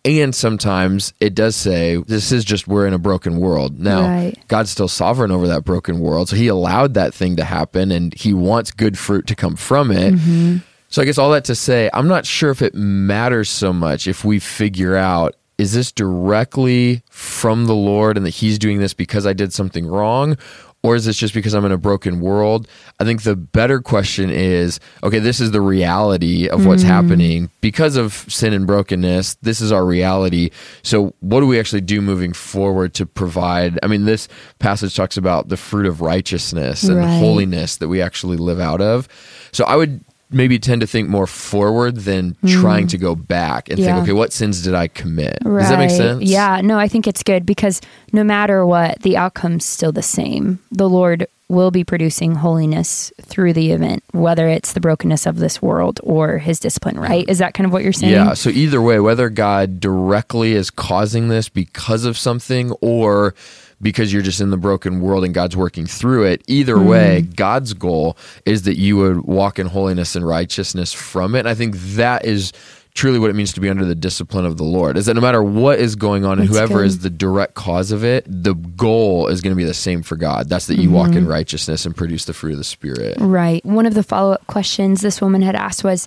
and 0.04 0.34
sometimes 0.34 1.12
it 1.20 1.34
does 1.34 1.56
say 1.56 1.96
this 1.96 2.32
is 2.32 2.44
just 2.44 2.66
we're 2.66 2.86
in 2.86 2.94
a 2.94 2.98
broken 2.98 3.38
world. 3.38 3.78
Now, 3.78 4.02
right. 4.02 4.34
God's 4.48 4.70
still 4.70 4.88
sovereign 4.88 5.30
over 5.30 5.46
that 5.48 5.64
broken 5.64 6.00
world. 6.00 6.28
So 6.28 6.36
he 6.36 6.48
allowed 6.48 6.94
that 6.94 7.12
thing 7.12 7.36
to 7.36 7.44
happen 7.44 7.90
and 7.92 8.14
he 8.14 8.32
wants 8.32 8.70
good 8.70 8.98
fruit 8.98 9.26
to 9.26 9.34
come 9.34 9.56
from 9.56 9.90
it. 9.90 10.14
Mm-hmm. 10.14 10.58
So 10.88 11.02
I 11.02 11.04
guess 11.04 11.18
all 11.18 11.30
that 11.30 11.44
to 11.44 11.54
say, 11.54 11.90
I'm 11.92 12.08
not 12.08 12.26
sure 12.26 12.50
if 12.50 12.62
it 12.62 12.74
matters 12.74 13.48
so 13.50 13.72
much 13.72 14.06
if 14.06 14.24
we 14.24 14.38
figure 14.38 14.96
out 14.96 15.36
is 15.58 15.74
this 15.74 15.92
directly 15.92 17.02
from 17.10 17.66
the 17.66 17.74
Lord 17.74 18.16
and 18.16 18.24
that 18.24 18.30
he's 18.30 18.58
doing 18.58 18.78
this 18.78 18.94
because 18.94 19.26
I 19.26 19.34
did 19.34 19.52
something 19.52 19.86
wrong 19.86 20.38
or 20.82 20.96
is 20.96 21.04
this 21.04 21.16
just 21.16 21.34
because 21.34 21.54
I'm 21.54 21.64
in 21.64 21.72
a 21.72 21.78
broken 21.78 22.20
world? 22.20 22.66
I 22.98 23.04
think 23.04 23.22
the 23.22 23.36
better 23.36 23.80
question 23.80 24.30
is 24.30 24.80
okay, 25.02 25.18
this 25.18 25.40
is 25.40 25.50
the 25.50 25.60
reality 25.60 26.48
of 26.48 26.66
what's 26.66 26.84
mm. 26.84 26.86
happening 26.86 27.50
because 27.60 27.96
of 27.96 28.12
sin 28.28 28.52
and 28.52 28.66
brokenness. 28.66 29.34
This 29.42 29.60
is 29.60 29.72
our 29.72 29.84
reality. 29.84 30.50
So, 30.82 31.14
what 31.20 31.40
do 31.40 31.46
we 31.46 31.58
actually 31.58 31.82
do 31.82 32.00
moving 32.00 32.32
forward 32.32 32.94
to 32.94 33.06
provide? 33.06 33.78
I 33.82 33.88
mean, 33.88 34.04
this 34.04 34.28
passage 34.58 34.96
talks 34.96 35.16
about 35.16 35.48
the 35.48 35.56
fruit 35.56 35.86
of 35.86 36.00
righteousness 36.00 36.84
and 36.84 36.98
right. 36.98 37.18
holiness 37.18 37.76
that 37.76 37.88
we 37.88 38.00
actually 38.00 38.38
live 38.38 38.60
out 38.60 38.80
of. 38.80 39.08
So, 39.52 39.64
I 39.64 39.76
would 39.76 40.04
maybe 40.30 40.58
tend 40.58 40.80
to 40.80 40.86
think 40.86 41.08
more 41.08 41.26
forward 41.26 41.96
than 41.96 42.34
mm. 42.42 42.60
trying 42.60 42.86
to 42.88 42.98
go 42.98 43.14
back 43.14 43.68
and 43.68 43.78
yeah. 43.78 43.86
think, 43.86 44.04
okay, 44.04 44.12
what 44.12 44.32
sins 44.32 44.62
did 44.62 44.74
I 44.74 44.88
commit? 44.88 45.38
Right. 45.44 45.62
Does 45.62 45.70
that 45.70 45.78
make 45.78 45.90
sense? 45.90 46.22
Yeah, 46.22 46.60
no, 46.62 46.78
I 46.78 46.88
think 46.88 47.06
it's 47.06 47.22
good 47.22 47.44
because 47.44 47.80
no 48.12 48.24
matter 48.24 48.64
what, 48.64 49.00
the 49.02 49.16
outcome's 49.16 49.64
still 49.64 49.92
the 49.92 50.02
same. 50.02 50.58
The 50.70 50.88
Lord 50.88 51.26
will 51.48 51.72
be 51.72 51.82
producing 51.82 52.36
holiness 52.36 53.12
through 53.22 53.52
the 53.52 53.72
event, 53.72 54.04
whether 54.12 54.48
it's 54.48 54.72
the 54.72 54.80
brokenness 54.80 55.26
of 55.26 55.38
this 55.38 55.60
world 55.60 55.98
or 56.04 56.38
his 56.38 56.60
discipline, 56.60 56.98
right? 56.98 57.28
Is 57.28 57.38
that 57.38 57.54
kind 57.54 57.66
of 57.66 57.72
what 57.72 57.82
you're 57.82 57.92
saying? 57.92 58.12
Yeah. 58.12 58.34
So 58.34 58.50
either 58.50 58.80
way, 58.80 59.00
whether 59.00 59.28
God 59.28 59.80
directly 59.80 60.52
is 60.52 60.70
causing 60.70 61.28
this 61.28 61.48
because 61.48 62.04
of 62.04 62.16
something 62.16 62.70
or 62.80 63.34
because 63.82 64.12
you're 64.12 64.22
just 64.22 64.40
in 64.40 64.50
the 64.50 64.56
broken 64.56 65.00
world 65.00 65.24
and 65.24 65.34
God's 65.34 65.56
working 65.56 65.86
through 65.86 66.24
it. 66.24 66.42
Either 66.46 66.76
mm. 66.76 66.86
way, 66.86 67.22
God's 67.22 67.72
goal 67.72 68.16
is 68.44 68.62
that 68.62 68.76
you 68.76 68.96
would 68.96 69.22
walk 69.22 69.58
in 69.58 69.66
holiness 69.66 70.14
and 70.14 70.26
righteousness 70.26 70.92
from 70.92 71.34
it. 71.34 71.40
And 71.40 71.48
I 71.48 71.54
think 71.54 71.76
that 71.76 72.24
is 72.24 72.52
truly 72.94 73.18
what 73.18 73.30
it 73.30 73.34
means 73.34 73.52
to 73.52 73.60
be 73.60 73.68
under 73.68 73.84
the 73.84 73.94
discipline 73.94 74.44
of 74.44 74.56
the 74.56 74.64
Lord. 74.64 74.96
Is 74.96 75.06
that 75.06 75.14
no 75.14 75.20
matter 75.20 75.42
what 75.42 75.78
is 75.78 75.96
going 75.96 76.24
on 76.24 76.38
and 76.38 76.48
whoever 76.48 76.78
good. 76.78 76.86
is 76.86 76.98
the 76.98 77.10
direct 77.10 77.54
cause 77.54 77.92
of 77.92 78.04
it, 78.04 78.24
the 78.26 78.54
goal 78.54 79.28
is 79.28 79.40
going 79.40 79.52
to 79.52 79.56
be 79.56 79.64
the 79.64 79.74
same 79.74 80.02
for 80.02 80.16
God. 80.16 80.48
That's 80.48 80.66
that 80.66 80.76
you 80.76 80.88
mm-hmm. 80.88 80.94
walk 80.94 81.08
in 81.08 81.22
mm-hmm. 81.22 81.28
righteousness 81.28 81.86
and 81.86 81.96
produce 81.96 82.24
the 82.24 82.34
fruit 82.34 82.52
of 82.52 82.58
the 82.58 82.64
Spirit. 82.64 83.16
Right. 83.18 83.64
One 83.64 83.86
of 83.86 83.94
the 83.94 84.02
follow 84.02 84.32
up 84.32 84.46
questions 84.46 85.00
this 85.00 85.20
woman 85.20 85.42
had 85.42 85.54
asked 85.54 85.84
was 85.84 86.06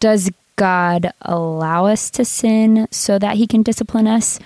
Does 0.00 0.30
God 0.56 1.12
allow 1.22 1.86
us 1.86 2.10
to 2.10 2.24
sin 2.24 2.88
so 2.90 3.18
that 3.18 3.36
he 3.36 3.46
can 3.46 3.62
discipline 3.62 4.08
us? 4.08 4.40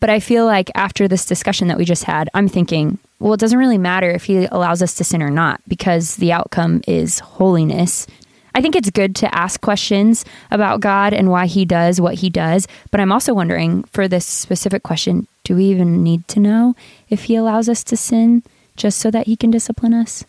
But 0.00 0.10
I 0.10 0.20
feel 0.20 0.44
like 0.46 0.70
after 0.74 1.08
this 1.08 1.26
discussion 1.26 1.68
that 1.68 1.78
we 1.78 1.84
just 1.84 2.04
had, 2.04 2.28
I'm 2.34 2.48
thinking, 2.48 2.98
well, 3.18 3.34
it 3.34 3.40
doesn't 3.40 3.58
really 3.58 3.78
matter 3.78 4.10
if 4.10 4.24
he 4.24 4.46
allows 4.46 4.80
us 4.82 4.94
to 4.94 5.04
sin 5.04 5.22
or 5.22 5.30
not 5.30 5.60
because 5.66 6.16
the 6.16 6.32
outcome 6.32 6.82
is 6.86 7.18
holiness. 7.18 8.06
I 8.54 8.60
think 8.60 8.76
it's 8.76 8.90
good 8.90 9.16
to 9.16 9.34
ask 9.34 9.60
questions 9.60 10.24
about 10.50 10.80
God 10.80 11.12
and 11.12 11.30
why 11.30 11.46
he 11.46 11.64
does 11.64 12.00
what 12.00 12.14
he 12.14 12.30
does. 12.30 12.66
But 12.90 13.00
I'm 13.00 13.12
also 13.12 13.34
wondering 13.34 13.82
for 13.84 14.08
this 14.08 14.26
specific 14.26 14.82
question, 14.82 15.26
do 15.44 15.56
we 15.56 15.64
even 15.66 16.02
need 16.02 16.26
to 16.28 16.40
know 16.40 16.74
if 17.08 17.24
he 17.24 17.36
allows 17.36 17.68
us 17.68 17.82
to 17.84 17.96
sin 17.96 18.42
just 18.76 18.98
so 18.98 19.10
that 19.10 19.26
he 19.26 19.36
can 19.36 19.50
discipline 19.50 19.94
us? 19.94 20.24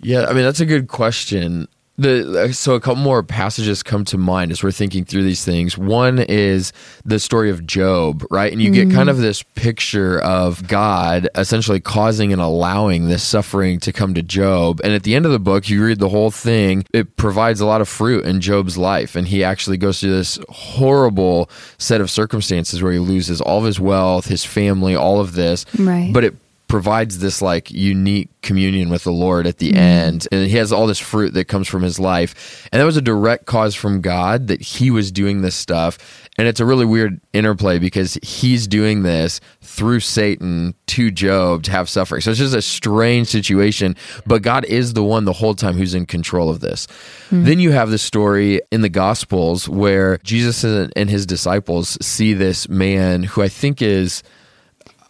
Yeah, 0.00 0.26
I 0.26 0.32
mean, 0.32 0.42
that's 0.42 0.60
a 0.60 0.66
good 0.66 0.88
question 0.88 1.68
the 1.98 2.52
so 2.52 2.74
a 2.74 2.80
couple 2.80 3.02
more 3.02 3.22
passages 3.22 3.82
come 3.82 4.04
to 4.06 4.16
mind 4.16 4.50
as 4.50 4.62
we're 4.62 4.72
thinking 4.72 5.04
through 5.04 5.24
these 5.24 5.44
things. 5.44 5.76
One 5.76 6.18
is 6.20 6.72
the 7.04 7.18
story 7.18 7.50
of 7.50 7.66
Job, 7.66 8.24
right? 8.30 8.50
And 8.50 8.62
you 8.62 8.70
mm-hmm. 8.70 8.88
get 8.88 8.94
kind 8.94 9.10
of 9.10 9.18
this 9.18 9.42
picture 9.42 10.18
of 10.20 10.66
God 10.68 11.28
essentially 11.34 11.80
causing 11.80 12.32
and 12.32 12.40
allowing 12.40 13.08
this 13.08 13.22
suffering 13.22 13.78
to 13.80 13.92
come 13.92 14.14
to 14.14 14.22
Job. 14.22 14.80
And 14.82 14.94
at 14.94 15.02
the 15.02 15.14
end 15.14 15.26
of 15.26 15.32
the 15.32 15.38
book, 15.38 15.68
you 15.68 15.84
read 15.84 15.98
the 15.98 16.08
whole 16.08 16.30
thing, 16.30 16.84
it 16.94 17.16
provides 17.16 17.60
a 17.60 17.66
lot 17.66 17.80
of 17.80 17.88
fruit 17.88 18.24
in 18.24 18.40
Job's 18.40 18.78
life. 18.78 19.14
And 19.14 19.28
he 19.28 19.44
actually 19.44 19.76
goes 19.76 20.00
through 20.00 20.12
this 20.12 20.38
horrible 20.48 21.50
set 21.78 22.00
of 22.00 22.10
circumstances 22.10 22.82
where 22.82 22.92
he 22.92 22.98
loses 22.98 23.40
all 23.40 23.58
of 23.58 23.64
his 23.64 23.78
wealth, 23.78 24.26
his 24.26 24.44
family, 24.44 24.96
all 24.96 25.20
of 25.20 25.34
this. 25.34 25.66
Right. 25.78 26.10
But 26.12 26.24
it 26.24 26.34
provides 26.72 27.18
this 27.18 27.42
like 27.42 27.70
unique 27.70 28.30
communion 28.40 28.88
with 28.88 29.04
the 29.04 29.12
Lord 29.12 29.46
at 29.46 29.58
the 29.58 29.72
mm. 29.72 29.76
end. 29.76 30.26
And 30.32 30.46
he 30.46 30.56
has 30.56 30.72
all 30.72 30.86
this 30.86 30.98
fruit 30.98 31.34
that 31.34 31.44
comes 31.44 31.68
from 31.68 31.82
his 31.82 32.00
life. 32.00 32.66
And 32.72 32.80
that 32.80 32.86
was 32.86 32.96
a 32.96 33.02
direct 33.02 33.44
cause 33.44 33.74
from 33.74 34.00
God 34.00 34.46
that 34.46 34.62
he 34.62 34.90
was 34.90 35.12
doing 35.12 35.42
this 35.42 35.54
stuff. 35.54 35.98
And 36.38 36.48
it's 36.48 36.60
a 36.60 36.64
really 36.64 36.86
weird 36.86 37.20
interplay 37.34 37.78
because 37.78 38.14
he's 38.22 38.66
doing 38.66 39.02
this 39.02 39.38
through 39.60 40.00
Satan 40.00 40.74
to 40.86 41.10
Job 41.10 41.64
to 41.64 41.72
have 41.72 41.90
suffering. 41.90 42.22
So 42.22 42.30
it's 42.30 42.40
just 42.40 42.54
a 42.54 42.62
strange 42.62 43.28
situation. 43.28 43.94
But 44.24 44.40
God 44.40 44.64
is 44.64 44.94
the 44.94 45.04
one 45.04 45.26
the 45.26 45.34
whole 45.34 45.54
time 45.54 45.74
who's 45.74 45.94
in 45.94 46.06
control 46.06 46.48
of 46.48 46.60
this. 46.60 46.86
Mm. 47.28 47.44
Then 47.44 47.58
you 47.60 47.72
have 47.72 47.90
the 47.90 47.98
story 47.98 48.62
in 48.70 48.80
the 48.80 48.88
Gospels 48.88 49.68
where 49.68 50.16
Jesus 50.24 50.64
and 50.64 51.10
his 51.10 51.26
disciples 51.26 51.98
see 52.00 52.32
this 52.32 52.66
man 52.66 53.24
who 53.24 53.42
I 53.42 53.48
think 53.48 53.82
is 53.82 54.22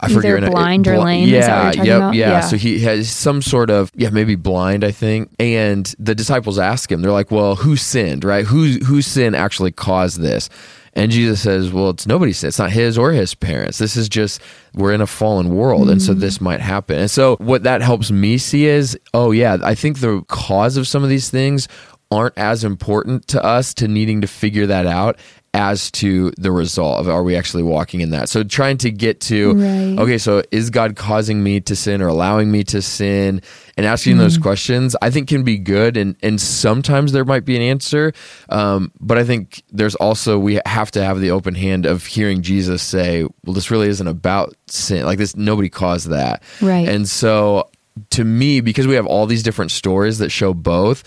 I 0.02 0.06
Either 0.06 0.14
forget 0.20 0.50
blind 0.50 0.88
or 0.88 0.98
lame. 0.98 1.28
Yeah, 1.28 1.72
yep, 1.72 1.84
yeah. 1.86 2.10
yeah. 2.12 2.40
So 2.40 2.56
he 2.56 2.80
has 2.80 3.08
some 3.08 3.40
sort 3.40 3.70
of 3.70 3.92
yeah, 3.94 4.10
maybe 4.10 4.34
blind, 4.34 4.82
I 4.82 4.90
think. 4.90 5.30
And 5.38 5.86
the 5.96 6.14
disciples 6.14 6.58
ask 6.58 6.90
him, 6.90 7.02
they're 7.02 7.12
like, 7.12 7.30
"Well, 7.30 7.54
who 7.54 7.76
sinned? 7.76 8.24
Right? 8.24 8.44
Who 8.44 8.78
whose 8.84 9.06
sin 9.06 9.36
actually 9.36 9.70
caused 9.70 10.20
this?" 10.20 10.48
And 10.94 11.12
Jesus 11.12 11.40
says, 11.40 11.72
"Well, 11.72 11.90
it's 11.90 12.04
nobody's 12.04 12.38
sin. 12.38 12.48
It's 12.48 12.58
not 12.58 12.72
his 12.72 12.98
or 12.98 13.12
his 13.12 13.32
parents. 13.34 13.78
This 13.78 13.96
is 13.96 14.08
just 14.08 14.42
we're 14.74 14.92
in 14.92 15.00
a 15.00 15.06
fallen 15.06 15.54
world, 15.54 15.82
mm-hmm. 15.82 15.92
and 15.92 16.02
so 16.02 16.14
this 16.14 16.40
might 16.40 16.60
happen." 16.60 16.98
And 16.98 17.10
so 17.10 17.36
what 17.36 17.62
that 17.62 17.80
helps 17.80 18.10
me 18.10 18.38
see 18.38 18.66
is, 18.66 18.98
oh 19.14 19.30
yeah, 19.30 19.56
I 19.62 19.76
think 19.76 20.00
the 20.00 20.22
cause 20.26 20.76
of 20.76 20.88
some 20.88 21.04
of 21.04 21.10
these 21.10 21.30
things 21.30 21.68
aren't 22.10 22.36
as 22.36 22.62
important 22.64 23.26
to 23.28 23.42
us 23.42 23.72
to 23.72 23.88
needing 23.88 24.20
to 24.20 24.26
figure 24.26 24.66
that 24.66 24.86
out 24.86 25.16
as 25.54 25.90
to 25.90 26.30
the 26.38 26.50
result 26.50 26.98
of 27.00 27.08
are 27.10 27.22
we 27.22 27.36
actually 27.36 27.62
walking 27.62 28.00
in 28.00 28.10
that? 28.10 28.28
So 28.30 28.42
trying 28.42 28.78
to 28.78 28.90
get 28.90 29.20
to 29.22 29.52
Right. 29.52 29.98
okay 29.98 30.16
so 30.18 30.42
is 30.50 30.70
god 30.70 30.96
causing 30.96 31.42
me 31.42 31.60
to 31.60 31.76
sin 31.76 32.00
or 32.00 32.08
allowing 32.08 32.50
me 32.50 32.64
to 32.64 32.80
sin? 32.80 33.42
And 33.76 33.86
asking 33.86 34.18
those 34.18 34.36
questions 34.38 34.94
i 35.02 35.08
think 35.10 35.28
can 35.28 35.44
be 35.44 35.56
good 35.58 35.96
and 35.96 36.14
and 36.22 36.38
sometimes 36.40 37.12
there 37.12 37.24
might 37.24 37.44
be 37.44 37.56
an 37.56 37.62
answer. 37.62 38.12
Um, 38.48 38.92
but 39.00 39.18
i 39.18 39.24
think 39.24 39.62
there's 39.70 39.94
also 39.96 40.38
we 40.38 40.58
have 40.66 40.90
to 40.92 41.02
have 41.04 41.20
the 41.20 41.30
open 41.30 41.54
hand 41.54 41.84
of 41.86 42.06
hearing 42.06 42.42
jesus 42.42 42.82
say 42.82 43.24
well 43.44 43.54
this 43.54 43.70
really 43.70 43.88
isn't 43.88 44.06
about 44.08 44.54
sin. 44.68 45.04
Like 45.04 45.18
this 45.18 45.36
nobody 45.36 45.68
caused 45.68 46.08
that. 46.10 46.42
Right. 46.62 46.88
and 46.88 47.08
so 47.08 47.68
to 48.10 48.24
me 48.24 48.60
because 48.62 48.86
we 48.86 48.94
have 48.94 49.06
all 49.06 49.26
these 49.26 49.42
different 49.42 49.70
stories 49.70 50.16
that 50.18 50.30
show 50.30 50.54
both 50.54 51.02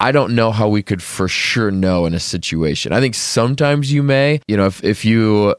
I 0.00 0.12
don't 0.12 0.34
know 0.34 0.50
how 0.50 0.68
we 0.68 0.82
could 0.82 1.02
for 1.02 1.28
sure 1.28 1.70
know 1.70 2.06
in 2.06 2.14
a 2.14 2.20
situation. 2.20 2.92
I 2.92 3.00
think 3.00 3.14
sometimes 3.14 3.92
you 3.92 4.02
may, 4.02 4.40
you 4.48 4.56
know, 4.56 4.66
if, 4.66 4.82
if 4.82 5.04
you, 5.04 5.54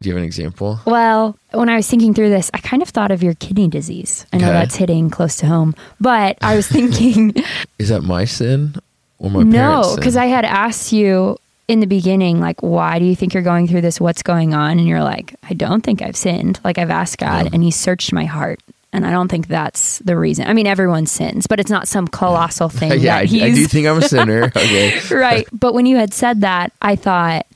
do 0.00 0.08
you 0.08 0.14
have 0.14 0.18
an 0.18 0.24
example? 0.26 0.78
Well, 0.84 1.36
when 1.52 1.68
I 1.68 1.76
was 1.76 1.88
thinking 1.88 2.12
through 2.14 2.28
this, 2.28 2.50
I 2.54 2.58
kind 2.58 2.82
of 2.82 2.88
thought 2.90 3.10
of 3.10 3.22
your 3.22 3.34
kidney 3.34 3.66
disease. 3.68 4.26
I 4.32 4.36
know 4.38 4.48
Okay. 4.48 4.52
that's 4.52 4.76
hitting 4.76 5.08
close 5.10 5.36
to 5.36 5.46
home, 5.46 5.74
but 6.00 6.36
I 6.42 6.54
was 6.54 6.68
thinking, 6.68 7.32
Is 7.78 7.88
that 7.88 8.02
my 8.02 8.24
sin 8.26 8.74
or 9.18 9.30
my 9.30 9.42
no, 9.42 9.94
because 9.96 10.16
I 10.16 10.26
had 10.26 10.44
asked 10.44 10.92
you 10.92 11.38
in 11.66 11.80
the 11.80 11.86
beginning, 11.86 12.40
like, 12.40 12.62
why 12.62 12.98
do 12.98 13.04
you 13.04 13.16
think 13.16 13.34
you're 13.34 13.42
going 13.42 13.66
through 13.68 13.80
this? 13.82 14.00
What's 14.00 14.22
going 14.22 14.54
on? 14.54 14.78
And 14.78 14.86
you're 14.86 15.02
like, 15.02 15.34
I 15.50 15.54
don't 15.54 15.82
think 15.82 16.00
I've 16.02 16.16
sinned. 16.16 16.60
Like, 16.64 16.78
I've 16.78 16.90
asked 16.90 17.18
God 17.18 17.44
Yeah. 17.46 17.50
and 17.54 17.62
He 17.62 17.70
searched 17.70 18.12
my 18.12 18.24
heart. 18.26 18.60
And 18.92 19.06
I 19.06 19.10
don't 19.10 19.28
think 19.28 19.48
that's 19.48 19.98
the 19.98 20.16
reason. 20.16 20.46
I 20.46 20.54
mean, 20.54 20.66
everyone 20.66 21.04
sins, 21.06 21.46
but 21.46 21.60
it's 21.60 21.70
not 21.70 21.86
some 21.88 22.08
colossal 22.08 22.68
thing. 22.80 23.00
yeah, 23.00 23.16
I, 23.16 23.20
that 23.20 23.28
he's, 23.28 23.42
I 23.42 23.50
do 23.50 23.66
think 23.66 23.86
I'm 23.86 23.98
a 23.98 24.02
sinner. 24.02 24.44
Okay. 24.56 24.98
right. 25.14 25.46
But 25.52 25.74
when 25.74 25.84
you 25.86 25.96
had 25.96 26.14
said 26.14 26.40
that, 26.40 26.72
I 26.80 26.96
thought, 26.96 27.46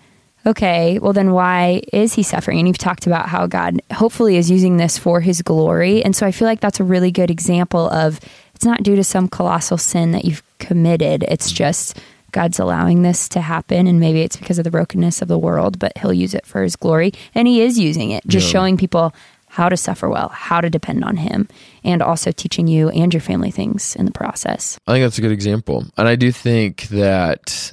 okay, 0.46 0.98
well, 0.98 1.12
then 1.12 1.32
why 1.32 1.82
is 1.92 2.14
he 2.14 2.22
suffering? 2.22 2.58
And 2.58 2.68
you've 2.68 2.78
talked 2.78 3.06
about 3.06 3.28
how 3.28 3.46
God 3.46 3.80
hopefully 3.92 4.36
is 4.36 4.50
using 4.50 4.76
this 4.76 4.98
for 4.98 5.20
his 5.20 5.40
glory. 5.42 6.04
And 6.04 6.14
so 6.14 6.26
I 6.26 6.32
feel 6.32 6.46
like 6.46 6.60
that's 6.60 6.80
a 6.80 6.84
really 6.84 7.10
good 7.10 7.30
example 7.30 7.88
of 7.90 8.20
it's 8.54 8.64
not 8.64 8.82
due 8.82 8.96
to 8.96 9.04
some 9.04 9.28
colossal 9.28 9.78
sin 9.78 10.12
that 10.12 10.24
you've 10.24 10.42
committed, 10.58 11.24
it's 11.28 11.50
just. 11.50 11.98
God's 12.32 12.58
allowing 12.58 13.02
this 13.02 13.28
to 13.28 13.42
happen, 13.42 13.86
and 13.86 14.00
maybe 14.00 14.22
it's 14.22 14.38
because 14.38 14.56
of 14.58 14.64
the 14.64 14.70
brokenness 14.70 15.20
of 15.20 15.28
the 15.28 15.36
world, 15.36 15.78
but 15.78 15.92
He'll 15.98 16.14
use 16.14 16.32
it 16.32 16.46
for 16.46 16.62
His 16.62 16.76
glory. 16.76 17.12
And 17.34 17.46
He 17.46 17.60
is 17.60 17.78
using 17.78 18.10
it, 18.10 18.26
just 18.26 18.46
Yeah. 18.46 18.52
showing 18.52 18.78
people 18.78 19.12
how 19.52 19.68
to 19.68 19.76
suffer 19.76 20.08
well, 20.08 20.30
how 20.30 20.62
to 20.62 20.70
depend 20.70 21.04
on 21.04 21.18
Him, 21.18 21.46
and 21.84 22.00
also 22.00 22.32
teaching 22.32 22.66
you 22.66 22.88
and 22.88 23.12
your 23.12 23.20
family 23.20 23.50
things 23.50 23.94
in 23.96 24.06
the 24.06 24.10
process. 24.10 24.78
I 24.86 24.92
think 24.92 25.04
that's 25.04 25.18
a 25.18 25.20
good 25.20 25.30
example. 25.30 25.84
And 25.98 26.08
I 26.08 26.16
do 26.16 26.32
think 26.32 26.84
that 26.84 27.70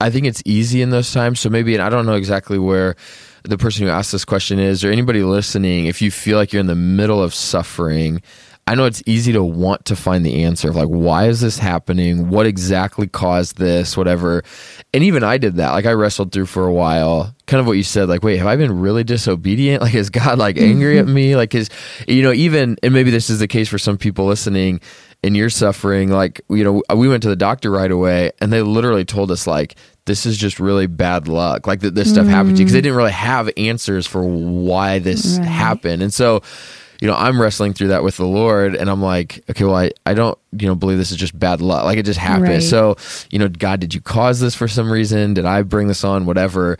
I 0.00 0.10
think 0.10 0.26
it's 0.26 0.42
easy 0.44 0.82
in 0.82 0.90
those 0.90 1.10
times. 1.10 1.40
So 1.40 1.48
maybe, 1.48 1.72
and 1.72 1.82
I 1.82 1.88
don't 1.88 2.04
know 2.04 2.12
exactly 2.12 2.58
where 2.58 2.94
the 3.44 3.56
person 3.56 3.86
who 3.86 3.90
asked 3.90 4.12
this 4.12 4.26
question 4.26 4.58
is, 4.58 4.84
or 4.84 4.90
anybody 4.90 5.22
listening, 5.22 5.86
if 5.86 6.02
you 6.02 6.10
feel 6.10 6.36
like 6.36 6.52
you're 6.52 6.60
in 6.60 6.66
the 6.66 6.74
middle 6.74 7.22
of 7.22 7.32
suffering, 7.32 8.20
I 8.66 8.76
know 8.76 8.84
it's 8.84 9.02
easy 9.06 9.32
to 9.32 9.42
want 9.42 9.84
to 9.86 9.96
find 9.96 10.24
the 10.24 10.44
answer 10.44 10.70
of 10.70 10.76
like, 10.76 10.88
why 10.88 11.26
is 11.26 11.40
this 11.40 11.58
happening? 11.58 12.28
What 12.30 12.46
exactly 12.46 13.08
caused 13.08 13.58
this? 13.58 13.96
Whatever. 13.96 14.44
And 14.94 15.02
even 15.02 15.24
I 15.24 15.36
did 15.36 15.56
that. 15.56 15.72
Like, 15.72 15.84
I 15.84 15.92
wrestled 15.92 16.30
through 16.32 16.46
for 16.46 16.66
a 16.66 16.72
while, 16.72 17.34
kind 17.46 17.60
of 17.60 17.66
what 17.66 17.72
you 17.72 17.82
said, 17.82 18.08
like, 18.08 18.22
wait, 18.22 18.36
have 18.36 18.46
I 18.46 18.56
been 18.56 18.80
really 18.80 19.04
disobedient? 19.04 19.82
Like, 19.82 19.94
is 19.94 20.10
God 20.10 20.38
like 20.38 20.58
angry 20.58 20.98
at 21.00 21.08
me? 21.08 21.34
Like, 21.34 21.54
is, 21.56 21.68
you 22.06 22.22
know, 22.22 22.32
even, 22.32 22.76
and 22.84 22.94
maybe 22.94 23.10
this 23.10 23.30
is 23.30 23.40
the 23.40 23.48
case 23.48 23.68
for 23.68 23.78
some 23.78 23.98
people 23.98 24.26
listening 24.26 24.80
and 25.24 25.36
you're 25.36 25.50
suffering 25.50 26.10
like 26.10 26.40
you 26.50 26.64
know 26.64 26.82
we 26.96 27.08
went 27.08 27.22
to 27.22 27.28
the 27.28 27.36
doctor 27.36 27.70
right 27.70 27.90
away 27.90 28.32
and 28.40 28.52
they 28.52 28.62
literally 28.62 29.04
told 29.04 29.30
us 29.30 29.46
like 29.46 29.76
this 30.04 30.26
is 30.26 30.36
just 30.36 30.58
really 30.58 30.86
bad 30.86 31.28
luck 31.28 31.66
like 31.66 31.80
that 31.80 31.94
this 31.94 32.10
stuff 32.10 32.26
happened 32.26 32.56
to 32.56 32.60
you 32.60 32.64
because 32.64 32.72
they 32.72 32.80
mm. 32.80 32.84
didn't 32.84 32.96
really 32.96 33.12
have 33.12 33.48
answers 33.56 34.06
for 34.06 34.24
why 34.24 34.98
this 34.98 35.38
Right. 35.38 35.46
happened 35.46 36.02
and 36.02 36.12
so 36.12 36.42
you 37.02 37.08
know 37.08 37.14
i'm 37.16 37.42
wrestling 37.42 37.74
through 37.74 37.88
that 37.88 38.04
with 38.04 38.16
the 38.16 38.24
lord 38.24 38.76
and 38.76 38.88
i'm 38.88 39.02
like 39.02 39.42
okay 39.50 39.64
well 39.64 39.74
i, 39.74 39.90
I 40.06 40.14
don't 40.14 40.38
you 40.52 40.68
know 40.68 40.74
believe 40.74 40.98
this 40.98 41.10
is 41.10 41.16
just 41.16 41.38
bad 41.38 41.60
luck. 41.60 41.84
Like 41.84 41.98
it 41.98 42.04
just 42.04 42.18
happened. 42.18 42.48
Right. 42.48 42.62
so 42.62 42.96
you 43.30 43.38
know 43.38 43.48
god 43.48 43.80
did 43.80 43.94
you 43.94 44.00
cause 44.00 44.40
this 44.40 44.54
for 44.54 44.68
some 44.68 44.90
reason? 44.90 45.34
Did 45.34 45.44
i 45.44 45.62
bring 45.62 45.88
this 45.88 46.04
on? 46.04 46.26
Whatever. 46.26 46.78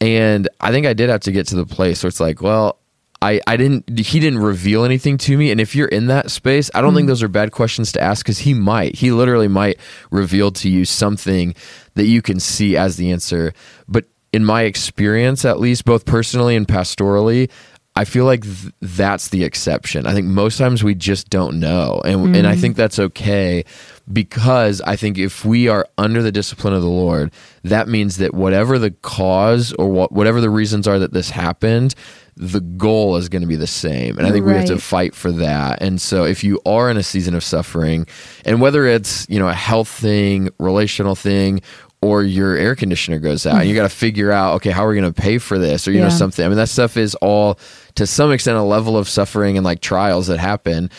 And 0.00 0.48
i 0.60 0.70
think 0.70 0.86
i 0.86 0.92
did 0.92 1.08
have 1.08 1.20
to 1.22 1.32
get 1.32 1.46
to 1.48 1.56
the 1.56 1.66
place 1.66 2.02
where 2.02 2.08
it's 2.08 2.20
like 2.20 2.42
well 2.42 2.78
I, 3.24 3.40
I 3.46 3.56
didn't 3.56 4.00
he 4.00 4.18
didn't 4.18 4.40
reveal 4.40 4.84
anything 4.84 5.16
to 5.18 5.38
me. 5.38 5.52
And 5.52 5.60
if 5.60 5.76
you're 5.76 5.86
in 5.88 6.08
that 6.08 6.30
space 6.30 6.70
i 6.74 6.80
don't 6.80 6.92
think 6.92 7.04
mm-hmm. 7.04 7.08
those 7.08 7.22
are 7.22 7.28
bad 7.28 7.52
questions 7.52 7.92
to 7.92 8.02
ask 8.02 8.24
because 8.24 8.38
he 8.38 8.52
might. 8.52 8.96
He 8.96 9.12
literally 9.12 9.48
might 9.48 9.78
reveal 10.10 10.50
to 10.52 10.68
you 10.68 10.84
something 10.84 11.54
that 11.94 12.06
you 12.06 12.20
can 12.20 12.40
see 12.40 12.76
as 12.76 12.96
the 12.96 13.12
answer. 13.12 13.52
But 13.86 14.06
in 14.32 14.44
my 14.44 14.62
experience 14.62 15.44
at 15.44 15.60
least 15.60 15.84
both 15.84 16.04
personally 16.06 16.56
and 16.56 16.66
pastorally 16.66 17.50
i 17.96 18.04
feel 18.04 18.24
like 18.24 18.42
th- 18.42 18.72
that's 18.80 19.28
the 19.28 19.44
exception. 19.44 20.06
I 20.06 20.12
think 20.12 20.26
most 20.26 20.58
times 20.58 20.82
we 20.82 20.94
just 20.94 21.30
don't 21.30 21.60
know 21.60 22.00
and, 22.04 22.36
and 22.36 22.46
i 22.46 22.56
think 22.56 22.74
mm. 22.74 22.78
that's 22.78 22.98
okay 22.98 23.64
because 24.12 24.80
i 24.82 24.96
think 24.96 25.18
if 25.18 25.44
we 25.44 25.68
are 25.68 25.86
under 25.98 26.22
the 26.22 26.32
discipline 26.32 26.74
of 26.74 26.82
the 26.82 26.88
lord 26.88 27.32
that 27.62 27.88
means 27.88 28.16
that 28.18 28.34
whatever 28.34 28.78
the 28.78 28.90
cause 28.90 29.72
or 29.74 29.88
what, 29.88 30.12
whatever 30.12 30.40
the 30.40 30.50
reasons 30.50 30.88
are 30.88 30.98
that 30.98 31.12
this 31.12 31.30
happened 31.30 31.94
the 32.34 32.60
goal 32.60 33.16
is 33.16 33.28
going 33.28 33.42
to 33.42 33.48
be 33.48 33.56
the 33.56 33.66
same 33.66 34.16
and 34.18 34.26
i 34.26 34.30
think 34.30 34.46
we 34.46 34.52
have 34.52 34.64
to 34.64 34.78
fight 34.78 35.14
for 35.14 35.30
that. 35.32 35.80
And 35.82 36.00
so 36.00 36.24
if 36.24 36.42
you 36.44 36.60
are 36.66 36.90
in 36.90 36.96
a 36.96 37.02
season 37.02 37.34
of 37.34 37.44
suffering 37.44 38.06
and 38.44 38.60
whether 38.60 38.86
it's 38.86 39.26
you 39.28 39.38
know 39.38 39.48
a 39.48 39.54
health 39.54 39.88
thing 39.88 40.50
relational 40.58 41.14
thing 41.14 41.60
or 42.02 42.24
your 42.24 42.56
air 42.56 42.74
conditioner 42.74 43.20
goes 43.20 43.46
out 43.46 43.60
and 43.60 43.64
you 43.64 43.70
mm-hmm. 43.70 43.82
got 43.84 43.90
to 43.90 43.96
figure 43.96 44.32
out 44.32 44.56
okay 44.56 44.70
how 44.70 44.84
are 44.84 44.88
we 44.88 44.96
going 44.96 45.12
to 45.12 45.22
pay 45.22 45.38
for 45.38 45.58
this 45.58 45.86
or 45.86 45.92
you 45.92 46.00
know 46.00 46.08
something. 46.08 46.44
I 46.44 46.48
mean 46.48 46.58
that 46.58 46.68
stuff 46.68 46.96
is 46.96 47.14
all 47.16 47.58
to 47.94 48.06
some 48.06 48.32
extent 48.32 48.58
a 48.58 48.62
level 48.62 48.98
of 48.98 49.08
suffering 49.08 49.56
and 49.56 49.64
like 49.64 49.80
trials 49.80 50.26
that 50.26 50.38
happen. 50.38 50.90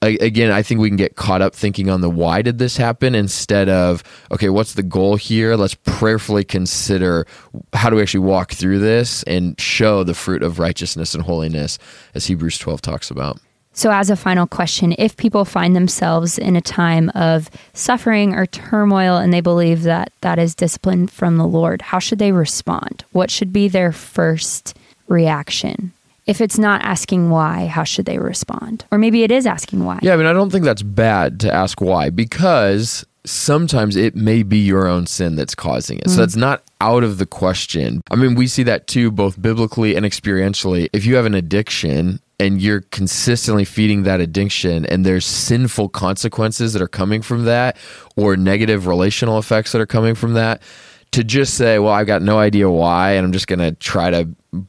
A- 0.00 0.16
again 0.18 0.52
i 0.52 0.62
think 0.62 0.80
we 0.80 0.88
can 0.88 0.96
get 0.96 1.16
caught 1.16 1.42
up 1.42 1.56
thinking 1.56 1.90
on 1.90 2.02
the 2.02 2.08
why 2.08 2.40
did 2.40 2.58
this 2.58 2.76
happen 2.76 3.16
instead 3.16 3.68
of 3.68 4.04
okay 4.30 4.48
what's 4.48 4.74
the 4.74 4.84
goal 4.84 5.16
here? 5.16 5.56
Let's 5.56 5.74
prayerfully 5.74 6.44
consider 6.44 7.26
how 7.72 7.90
do 7.90 7.96
we 7.96 8.02
actually 8.02 8.20
walk 8.20 8.52
through 8.52 8.78
this 8.78 9.24
and 9.24 9.60
show 9.60 10.04
the 10.04 10.14
fruit 10.14 10.44
of 10.44 10.60
righteousness 10.60 11.14
and 11.14 11.24
holiness 11.24 11.78
as 12.14 12.26
hebrews 12.26 12.58
12 12.58 12.80
talks 12.80 13.10
about 13.10 13.40
So, 13.78 13.92
as 13.92 14.10
a 14.10 14.16
final 14.16 14.48
question, 14.48 14.92
if 14.98 15.16
people 15.16 15.44
find 15.44 15.76
themselves 15.76 16.36
in 16.36 16.56
a 16.56 16.60
time 16.60 17.12
of 17.14 17.48
suffering 17.74 18.34
or 18.34 18.44
turmoil 18.44 19.18
and 19.18 19.32
they 19.32 19.40
believe 19.40 19.84
that 19.84 20.10
that 20.20 20.36
is 20.36 20.56
discipline 20.56 21.06
from 21.06 21.36
the 21.36 21.46
Lord, 21.46 21.80
how 21.80 22.00
should 22.00 22.18
they 22.18 22.32
respond? 22.32 23.04
What 23.12 23.30
should 23.30 23.52
be 23.52 23.68
their 23.68 23.92
first 23.92 24.76
reaction? 25.06 25.92
If 26.26 26.40
it's 26.40 26.58
not 26.58 26.82
asking 26.82 27.30
why, 27.30 27.66
how 27.66 27.84
should 27.84 28.06
they 28.06 28.18
respond? 28.18 28.84
Or 28.90 28.98
maybe 28.98 29.22
it 29.22 29.30
is 29.30 29.46
asking 29.46 29.84
why. 29.84 30.00
Yeah, 30.02 30.14
I 30.14 30.16
mean, 30.16 30.26
I 30.26 30.32
don't 30.32 30.50
think 30.50 30.64
that's 30.64 30.82
bad 30.82 31.38
to 31.38 31.54
ask 31.54 31.80
why 31.80 32.10
because 32.10 33.06
sometimes 33.24 33.94
it 33.94 34.16
may 34.16 34.42
be 34.42 34.58
your 34.58 34.88
own 34.88 35.06
sin 35.06 35.36
that's 35.36 35.54
causing 35.54 36.00
it. 36.00 36.08
So 36.08 36.16
mm. 36.16 36.18
that's 36.18 36.34
not 36.34 36.64
out 36.80 37.04
of 37.04 37.18
the 37.18 37.26
question. 37.26 38.02
I 38.10 38.16
mean, 38.16 38.34
we 38.34 38.48
see 38.48 38.64
that 38.64 38.88
too, 38.88 39.12
both 39.12 39.40
biblically 39.40 39.94
and 39.94 40.04
experientially. 40.04 40.88
If 40.92 41.06
you 41.06 41.14
have 41.14 41.26
an 41.26 41.34
addiction, 41.34 42.18
and 42.40 42.60
you're 42.62 42.82
consistently 42.82 43.64
feeding 43.64 44.04
that 44.04 44.20
addiction 44.20 44.86
and 44.86 45.04
there's 45.04 45.26
sinful 45.26 45.88
consequences 45.88 46.72
that 46.72 46.82
are 46.82 46.88
coming 46.88 47.22
from 47.22 47.44
that 47.44 47.76
or 48.16 48.36
negative 48.36 48.86
relational 48.86 49.38
effects 49.38 49.72
that 49.72 49.80
are 49.80 49.86
coming 49.86 50.14
from 50.14 50.34
that 50.34 50.62
to 51.10 51.24
just 51.24 51.54
say 51.54 51.78
well 51.78 51.92
i've 51.92 52.06
got 52.06 52.22
no 52.22 52.38
idea 52.38 52.70
why 52.70 53.12
and 53.12 53.24
i'm 53.24 53.32
just 53.32 53.46
going 53.46 53.58
to 53.58 53.72
try 53.72 54.10
to 54.10 54.28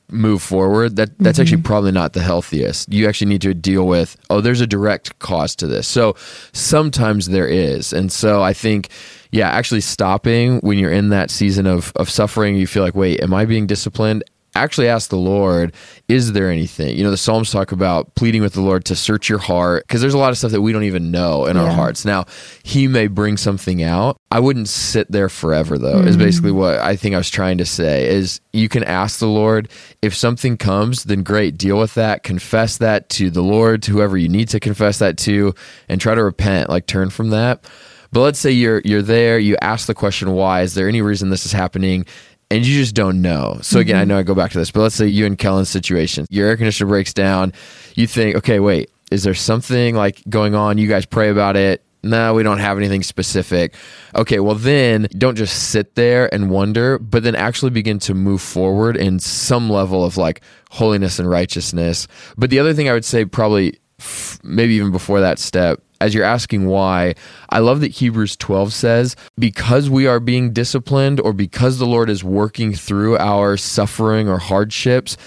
move 0.10 0.42
forward 0.42 0.98
that 0.98 1.18
that's 1.20 1.38
mm-hmm. 1.38 1.42
actually 1.42 1.62
probably 1.62 1.92
not 1.92 2.12
the 2.12 2.22
healthiest. 2.22 2.92
You 2.92 3.08
actually 3.08 3.30
need 3.30 3.42
to 3.44 3.54
deal 3.54 3.88
with 3.88 4.18
oh 4.30 4.42
there's 4.42 4.62
a 4.62 4.68
direct 4.68 5.18
cause 5.20 5.56
to 5.58 5.68
this. 5.68 5.88
So 5.88 6.16
sometimes 6.52 7.28
there 7.28 7.48
is 7.48 7.94
and 7.94 8.12
so 8.12 8.44
i 8.44 8.52
think 8.52 8.90
yeah 9.32 9.50
actually 9.50 9.82
stopping 9.82 10.60
when 10.60 10.78
you're 10.78 10.92
in 10.92 11.10
that 11.10 11.32
season 11.32 11.66
of 11.66 11.94
of 11.96 12.10
suffering 12.10 12.56
you 12.56 12.68
feel 12.68 12.84
like 12.84 12.96
wait 12.96 13.22
am 13.22 13.34
i 13.34 13.46
being 13.46 13.68
disciplined 13.68 14.24
actually 14.56 14.88
ask 14.88 15.10
the 15.10 15.18
Lord, 15.18 15.74
is 16.08 16.34
there 16.34 16.50
anything? 16.50 16.98
You 16.98 17.04
know, 17.04 17.12
the 17.12 17.18
Psalms 17.18 17.52
talk 17.52 17.72
about 17.72 18.14
pleading 18.16 18.42
with 18.42 18.54
the 18.54 18.62
Lord 18.62 18.86
to 18.86 18.96
search 18.96 19.30
your 19.30 19.40
heart 19.40 19.86
because 19.88 20.02
there's 20.02 20.14
a 20.14 20.18
lot 20.18 20.32
of 20.32 20.38
stuff 20.38 20.52
that 20.52 20.62
we 20.62 20.72
don't 20.72 20.84
even 20.84 21.12
know 21.12 21.46
in 21.46 21.58
our 21.58 21.72
hearts. 21.72 22.06
Now, 22.06 22.26
He 22.64 22.88
may 22.88 23.08
bring 23.08 23.38
something 23.38 23.84
out. 23.84 24.18
I 24.32 24.40
wouldn't 24.40 24.70
sit 24.70 25.12
there 25.12 25.30
forever, 25.30 25.78
though, 25.78 26.00
is 26.00 26.16
mm-hmm. 26.16 26.26
basically 26.26 26.52
what 26.52 26.80
I 26.80 26.96
think 26.96 27.16
I 27.16 27.18
was 27.18 27.30
trying 27.30 27.58
to 27.60 27.66
say. 27.66 28.08
Is 28.08 28.42
you 28.54 28.70
can 28.70 28.84
ask 28.84 29.20
the 29.20 29.28
Lord 29.28 29.70
if 30.02 30.16
something 30.16 30.58
comes, 30.58 31.04
then 31.04 31.24
great, 31.24 31.58
deal 31.58 31.78
with 31.78 31.94
that, 31.96 32.24
confess 32.24 32.78
that 32.78 33.10
to 33.10 33.30
the 33.30 33.44
Lord, 33.44 33.84
to 33.84 33.92
whoever 33.92 34.18
you 34.18 34.30
need 34.30 34.50
to 34.50 34.60
confess 34.60 35.00
that 35.00 35.18
to, 35.20 35.54
and 35.88 36.00
try 36.00 36.16
to 36.16 36.24
repent, 36.24 36.70
like 36.70 36.86
turn 36.86 37.10
from 37.10 37.30
that. 37.32 37.64
But 38.12 38.22
let's 38.22 38.40
say 38.40 38.52
you're 38.52 38.82
you're 38.84 39.02
there, 39.02 39.38
you 39.38 39.56
ask 39.62 39.88
the 39.88 39.94
question 39.94 40.32
why, 40.32 40.62
is 40.62 40.74
there 40.74 40.88
any 40.88 41.02
reason 41.02 41.30
this 41.30 41.46
is 41.46 41.52
happening? 41.52 42.06
And 42.52 42.66
you 42.66 42.80
just 42.80 42.96
don't 42.96 43.22
know. 43.22 43.60
So 43.62 43.80
again, 43.80 43.96
I 43.96 44.02
mm-hmm. 44.02 44.10
know 44.10 44.18
I 44.18 44.24
go 44.24 44.34
back 44.34 44.52
to 44.52 44.58
this, 44.58 44.72
but 44.72 44.82
let's 44.82 44.96
say 44.96 45.06
you 45.08 45.26
and 45.26 45.38
Kellen's 45.38 45.70
situation. 45.70 46.26
Your 46.30 46.48
air 46.48 46.58
conditioner 46.58 46.90
breaks 46.90 47.14
down. 47.14 47.54
You 47.96 48.08
think, 48.08 48.36
okay, 48.38 48.60
wait, 48.60 48.90
is 49.12 49.24
there 49.24 49.36
something 49.36 49.96
like 49.96 50.24
going 50.30 50.56
on? 50.56 50.78
You 50.78 50.88
guys 50.88 51.06
pray 51.06 51.30
about 51.30 51.56
it. 51.56 51.84
no, 52.02 52.34
we 52.34 52.44
don't 52.44 52.60
have 52.60 52.78
anything 52.78 53.04
specific. 53.04 53.76
Okay, 54.16 54.40
well, 54.40 54.56
then 54.56 55.08
don't 55.18 55.36
just 55.36 55.70
sit 55.70 55.96
there 55.96 56.34
and 56.34 56.50
wonder, 56.50 56.98
but 56.98 57.24
then 57.24 57.36
actually 57.36 57.72
begin 57.72 58.00
to 58.00 58.14
move 58.14 58.42
forward 58.42 58.96
in 58.96 59.20
some 59.20 59.70
level 59.70 60.04
of 60.06 60.16
like 60.18 60.42
holiness 60.72 61.20
and 61.20 61.30
righteousness. 61.30 62.08
But 62.38 62.50
the 62.50 62.60
other 62.60 62.74
thing 62.74 62.90
I 62.90 62.94
would 62.94 63.06
say, 63.06 63.26
probably 63.26 63.78
f- 64.00 64.40
maybe 64.44 64.76
even 64.76 64.92
before 64.92 65.20
that 65.20 65.40
step, 65.40 65.82
as 66.02 66.14
you're 66.14 66.24
asking 66.24 66.68
why, 66.68 67.16
I 67.50 67.60
love 67.60 67.82
that 67.82 67.92
Hebrews 67.92 68.36
12 68.38 68.74
says, 68.74 69.16
because 69.38 69.90
we 69.90 70.08
are 70.08 70.20
being 70.20 70.54
disciplined 70.54 71.20
or 71.20 71.34
because 71.34 71.78
the 71.78 71.86
Lord 71.86 72.10
is 72.10 72.24
working 72.24 72.74
through 72.74 73.18
our 73.18 73.58
suffering 73.58 74.30
or 74.30 74.38
hardships, 74.38 75.18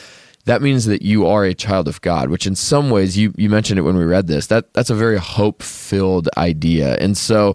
that 0.44 0.62
means 0.62 0.86
that 0.86 1.02
you 1.02 1.26
are 1.26 1.44
a 1.44 1.54
child 1.54 1.88
of 1.88 2.00
God, 2.00 2.30
which 2.30 2.46
in 2.46 2.56
some 2.56 2.90
ways 2.90 3.16
you 3.16 3.32
you 3.36 3.48
mentioned 3.48 3.78
it 3.78 3.82
when 3.82 3.96
we 3.96 4.04
read 4.04 4.26
this. 4.26 4.48
That 4.48 4.72
that's 4.74 4.90
a 4.90 4.94
very 4.94 5.18
hope-filled 5.18 6.28
idea. 6.36 6.96
And 6.96 7.16
so 7.16 7.54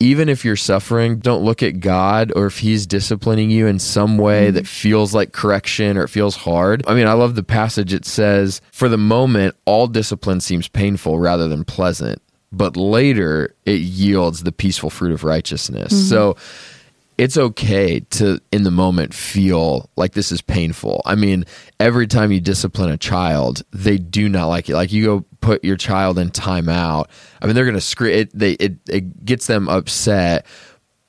even 0.00 0.28
if 0.28 0.44
you're 0.44 0.56
suffering, 0.56 1.18
don't 1.18 1.44
look 1.44 1.62
at 1.62 1.80
God 1.80 2.32
or 2.34 2.46
if 2.46 2.58
he's 2.58 2.86
disciplining 2.86 3.50
you 3.50 3.66
in 3.66 3.78
some 3.78 4.18
way 4.18 4.46
mm-hmm. 4.46 4.56
that 4.56 4.66
feels 4.66 5.14
like 5.14 5.32
correction 5.32 5.96
or 5.96 6.04
it 6.04 6.08
feels 6.08 6.36
hard. 6.36 6.84
I 6.86 6.94
mean, 6.94 7.06
I 7.06 7.12
love 7.12 7.34
the 7.34 7.42
passage 7.42 7.92
it 7.92 8.06
says, 8.06 8.60
"For 8.72 8.88
the 8.88 8.98
moment 8.98 9.56
all 9.66 9.86
discipline 9.86 10.40
seems 10.40 10.68
painful 10.68 11.18
rather 11.18 11.48
than 11.48 11.64
pleasant." 11.64 12.22
But 12.56 12.76
later 12.76 13.54
it 13.64 13.80
yields 13.80 14.42
the 14.42 14.52
peaceful 14.52 14.90
fruit 14.90 15.12
of 15.12 15.24
righteousness. 15.24 15.92
Mm-hmm. 15.92 16.08
So 16.08 16.36
it's 17.16 17.36
okay 17.36 18.00
to 18.00 18.40
in 18.50 18.64
the 18.64 18.70
moment 18.70 19.14
feel 19.14 19.88
like 19.96 20.12
this 20.14 20.32
is 20.32 20.40
painful. 20.40 21.02
I 21.04 21.14
mean, 21.14 21.44
every 21.78 22.06
time 22.06 22.32
you 22.32 22.40
discipline 22.40 22.90
a 22.90 22.96
child, 22.96 23.62
they 23.70 23.98
do 23.98 24.28
not 24.28 24.46
like 24.46 24.68
it. 24.68 24.74
Like 24.74 24.92
you 24.92 25.04
go 25.04 25.24
put 25.40 25.64
your 25.64 25.76
child 25.76 26.18
in 26.18 26.30
timeout. 26.30 27.06
I 27.40 27.46
mean, 27.46 27.54
they're 27.54 27.64
going 27.64 27.76
to 27.76 27.80
scream. 27.80 28.14
It, 28.14 28.38
they 28.38 28.52
it 28.52 28.74
it 28.88 29.24
gets 29.24 29.46
them 29.46 29.68
upset. 29.68 30.46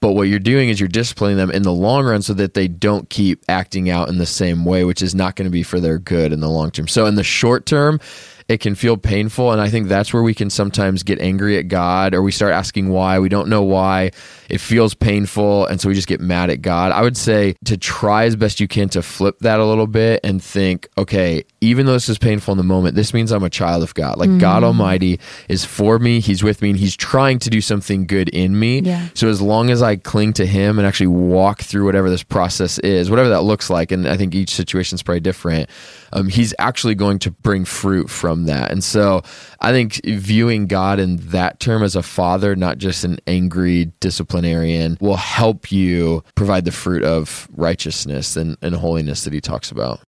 But 0.02 0.12
what 0.12 0.24
you're 0.24 0.38
doing 0.38 0.70
is 0.70 0.80
you're 0.80 0.88
disciplining 0.88 1.38
them 1.38 1.50
in 1.50 1.64
the 1.64 1.74
long 1.74 2.06
run 2.06 2.22
so 2.22 2.36
that 2.36 2.54
they 2.54 2.68
don't 2.68 3.10
keep 3.10 3.44
acting 3.50 3.90
out 3.90 4.08
in 4.08 4.20
the 4.20 4.28
same 4.28 4.64
way, 4.64 4.84
which 4.84 5.02
is 5.02 5.16
not 5.16 5.36
going 5.36 5.46
to 5.46 5.52
be 5.52 5.64
for 5.64 5.80
their 5.80 5.98
good 5.98 6.32
in 6.32 6.42
the 6.42 6.50
long 6.50 6.70
term. 6.70 6.88
So 6.88 7.08
in 7.08 7.16
the 7.16 7.24
short 7.24 7.66
term, 7.66 8.00
it 8.48 8.60
can 8.60 8.76
feel 8.76 8.98
painful. 8.98 9.52
And 9.52 9.60
I 9.60 9.70
think 9.70 9.88
that's 9.88 10.14
where 10.14 10.22
we 10.22 10.34
can 10.34 10.50
sometimes 10.50 11.04
get 11.04 11.20
angry 11.20 11.58
at 11.58 11.68
God 11.68 12.14
or 12.14 12.22
we 12.22 12.32
start 12.32 12.54
asking 12.54 12.90
why. 12.90 13.20
We 13.20 13.30
don't 13.30 13.50
know 13.50 13.64
why. 13.64 14.12
It 14.50 14.60
feels 14.60 14.94
painful. 14.94 15.66
And 15.66 15.80
so 15.80 15.90
we 15.90 15.96
just 15.96 16.08
get 16.08 16.22
mad 16.22 16.50
at 16.50 16.62
God. 16.62 16.92
I 16.92 17.02
would 17.02 17.18
say 17.18 17.56
to 17.66 17.78
try 17.78 18.26
as 18.26 18.36
best 18.36 18.60
you 18.60 18.68
can 18.68 18.90
to 18.90 19.02
flip 19.02 19.40
that 19.40 19.60
a 19.60 19.66
little 19.66 19.88
bit 19.88 20.20
and 20.24 20.44
think, 20.44 20.88
okay, 20.98 21.44
even 21.62 21.86
though 21.86 21.94
this 21.94 22.10
is 22.10 22.18
painful 22.18 22.52
in 22.52 22.58
the 22.58 22.64
moment, 22.64 22.96
this 22.96 23.14
means 23.14 23.32
I'm 23.32 23.44
a 23.44 23.50
child 23.50 23.84
of 23.84 23.94
God. 23.94 24.18
Like 24.18 24.30
mm. 24.30 24.40
God 24.40 24.64
Almighty 24.64 25.20
is 25.50 25.66
for 25.66 26.00
me, 26.00 26.20
He's 26.20 26.44
with 26.44 26.62
me, 26.62 26.70
and 26.70 26.80
He's 26.80 26.96
trying 26.96 27.40
to 27.40 27.50
do 27.50 27.62
something 27.62 28.06
good 28.06 28.30
in 28.30 28.58
me. 28.60 28.82
Yeah. 28.82 29.10
So 29.14 29.28
as 29.28 29.42
long 29.42 29.70
as 29.70 29.82
I 29.82 29.96
cling 29.96 30.34
to 30.34 30.46
Him 30.46 30.78
and 30.78 30.88
actually 30.88 31.08
walk 31.08 31.62
through 31.62 31.86
whatever 31.86 32.10
this 32.10 32.24
process 32.24 32.80
is, 32.80 33.10
whatever 33.10 33.30
that 33.30 33.42
looks 33.42 33.70
like, 33.70 33.92
and 33.92 34.08
I 34.08 34.18
think 34.18 34.36
each 34.36 34.52
situation 34.52 34.96
is 34.96 35.04
probably 35.04 35.22
different, 35.22 35.70
um, 36.14 36.28
He's 36.28 36.54
actually 36.60 36.96
going 36.96 37.20
to 37.20 37.32
bring 37.32 37.66
fruit 37.66 38.10
from 38.10 38.46
that. 38.46 38.72
And 38.72 38.84
so 38.84 39.22
I 39.60 39.72
think 39.72 40.02
viewing 40.06 40.68
God 40.68 41.00
in 41.00 41.18
that 41.30 41.60
term 41.60 41.84
as 41.84 41.96
a 41.96 42.04
father, 42.04 42.56
not 42.56 42.78
just 42.78 43.04
an 43.04 43.20
angry 43.28 43.92
disciplinarian, 44.36 44.98
will 45.00 45.16
help 45.16 45.72
you 45.72 46.24
provide 46.36 46.66
the 46.66 46.72
fruit 46.72 47.04
of 47.04 47.48
righteousness 47.56 48.36
and, 48.36 48.58
and 48.62 48.76
holiness 48.76 49.24
that 49.24 49.34
He 49.34 49.42
talks 49.42 49.72
about. 49.72 50.02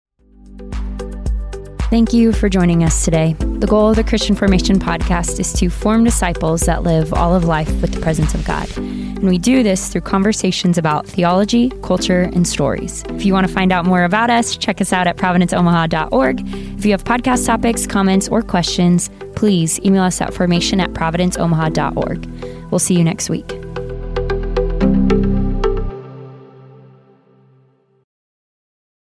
Thank 1.88 2.12
you 2.12 2.32
for 2.32 2.48
joining 2.48 2.82
us 2.82 3.04
today. 3.04 3.34
The 3.38 3.66
goal 3.68 3.90
of 3.90 3.96
the 3.96 4.02
Christian 4.02 4.34
Formation 4.34 4.80
podcast 4.80 5.38
is 5.38 5.52
to 5.52 5.70
form 5.70 6.02
disciples 6.02 6.62
that 6.62 6.82
live 6.82 7.14
all 7.14 7.32
of 7.32 7.44
life 7.44 7.70
with 7.80 7.92
the 7.92 8.00
presence 8.00 8.34
of 8.34 8.44
God. 8.44 8.68
And 8.76 9.28
we 9.28 9.38
do 9.38 9.62
this 9.62 9.88
through 9.88 10.00
conversations 10.00 10.78
about 10.78 11.06
theology, 11.06 11.70
culture, 11.82 12.22
and 12.22 12.46
stories. 12.46 13.04
If 13.10 13.24
you 13.24 13.32
want 13.32 13.46
to 13.46 13.52
find 13.52 13.70
out 13.70 13.86
more 13.86 14.02
about 14.02 14.30
us, 14.30 14.56
check 14.56 14.80
us 14.80 14.92
out 14.92 15.06
at 15.06 15.16
providenceomaha.org. 15.16 16.40
If 16.76 16.84
you 16.84 16.90
have 16.90 17.04
podcast 17.04 17.46
topics, 17.46 17.86
comments, 17.86 18.28
or 18.28 18.42
questions, 18.42 19.08
please 19.36 19.78
email 19.84 20.02
us 20.02 20.20
at 20.20 20.34
formation 20.34 20.80
at 20.80 20.92
providenceomaha.org. 20.92 22.26
We'll 22.72 22.80
see 22.80 22.98
you 22.98 23.04
next 23.04 23.30
week. 23.30 23.65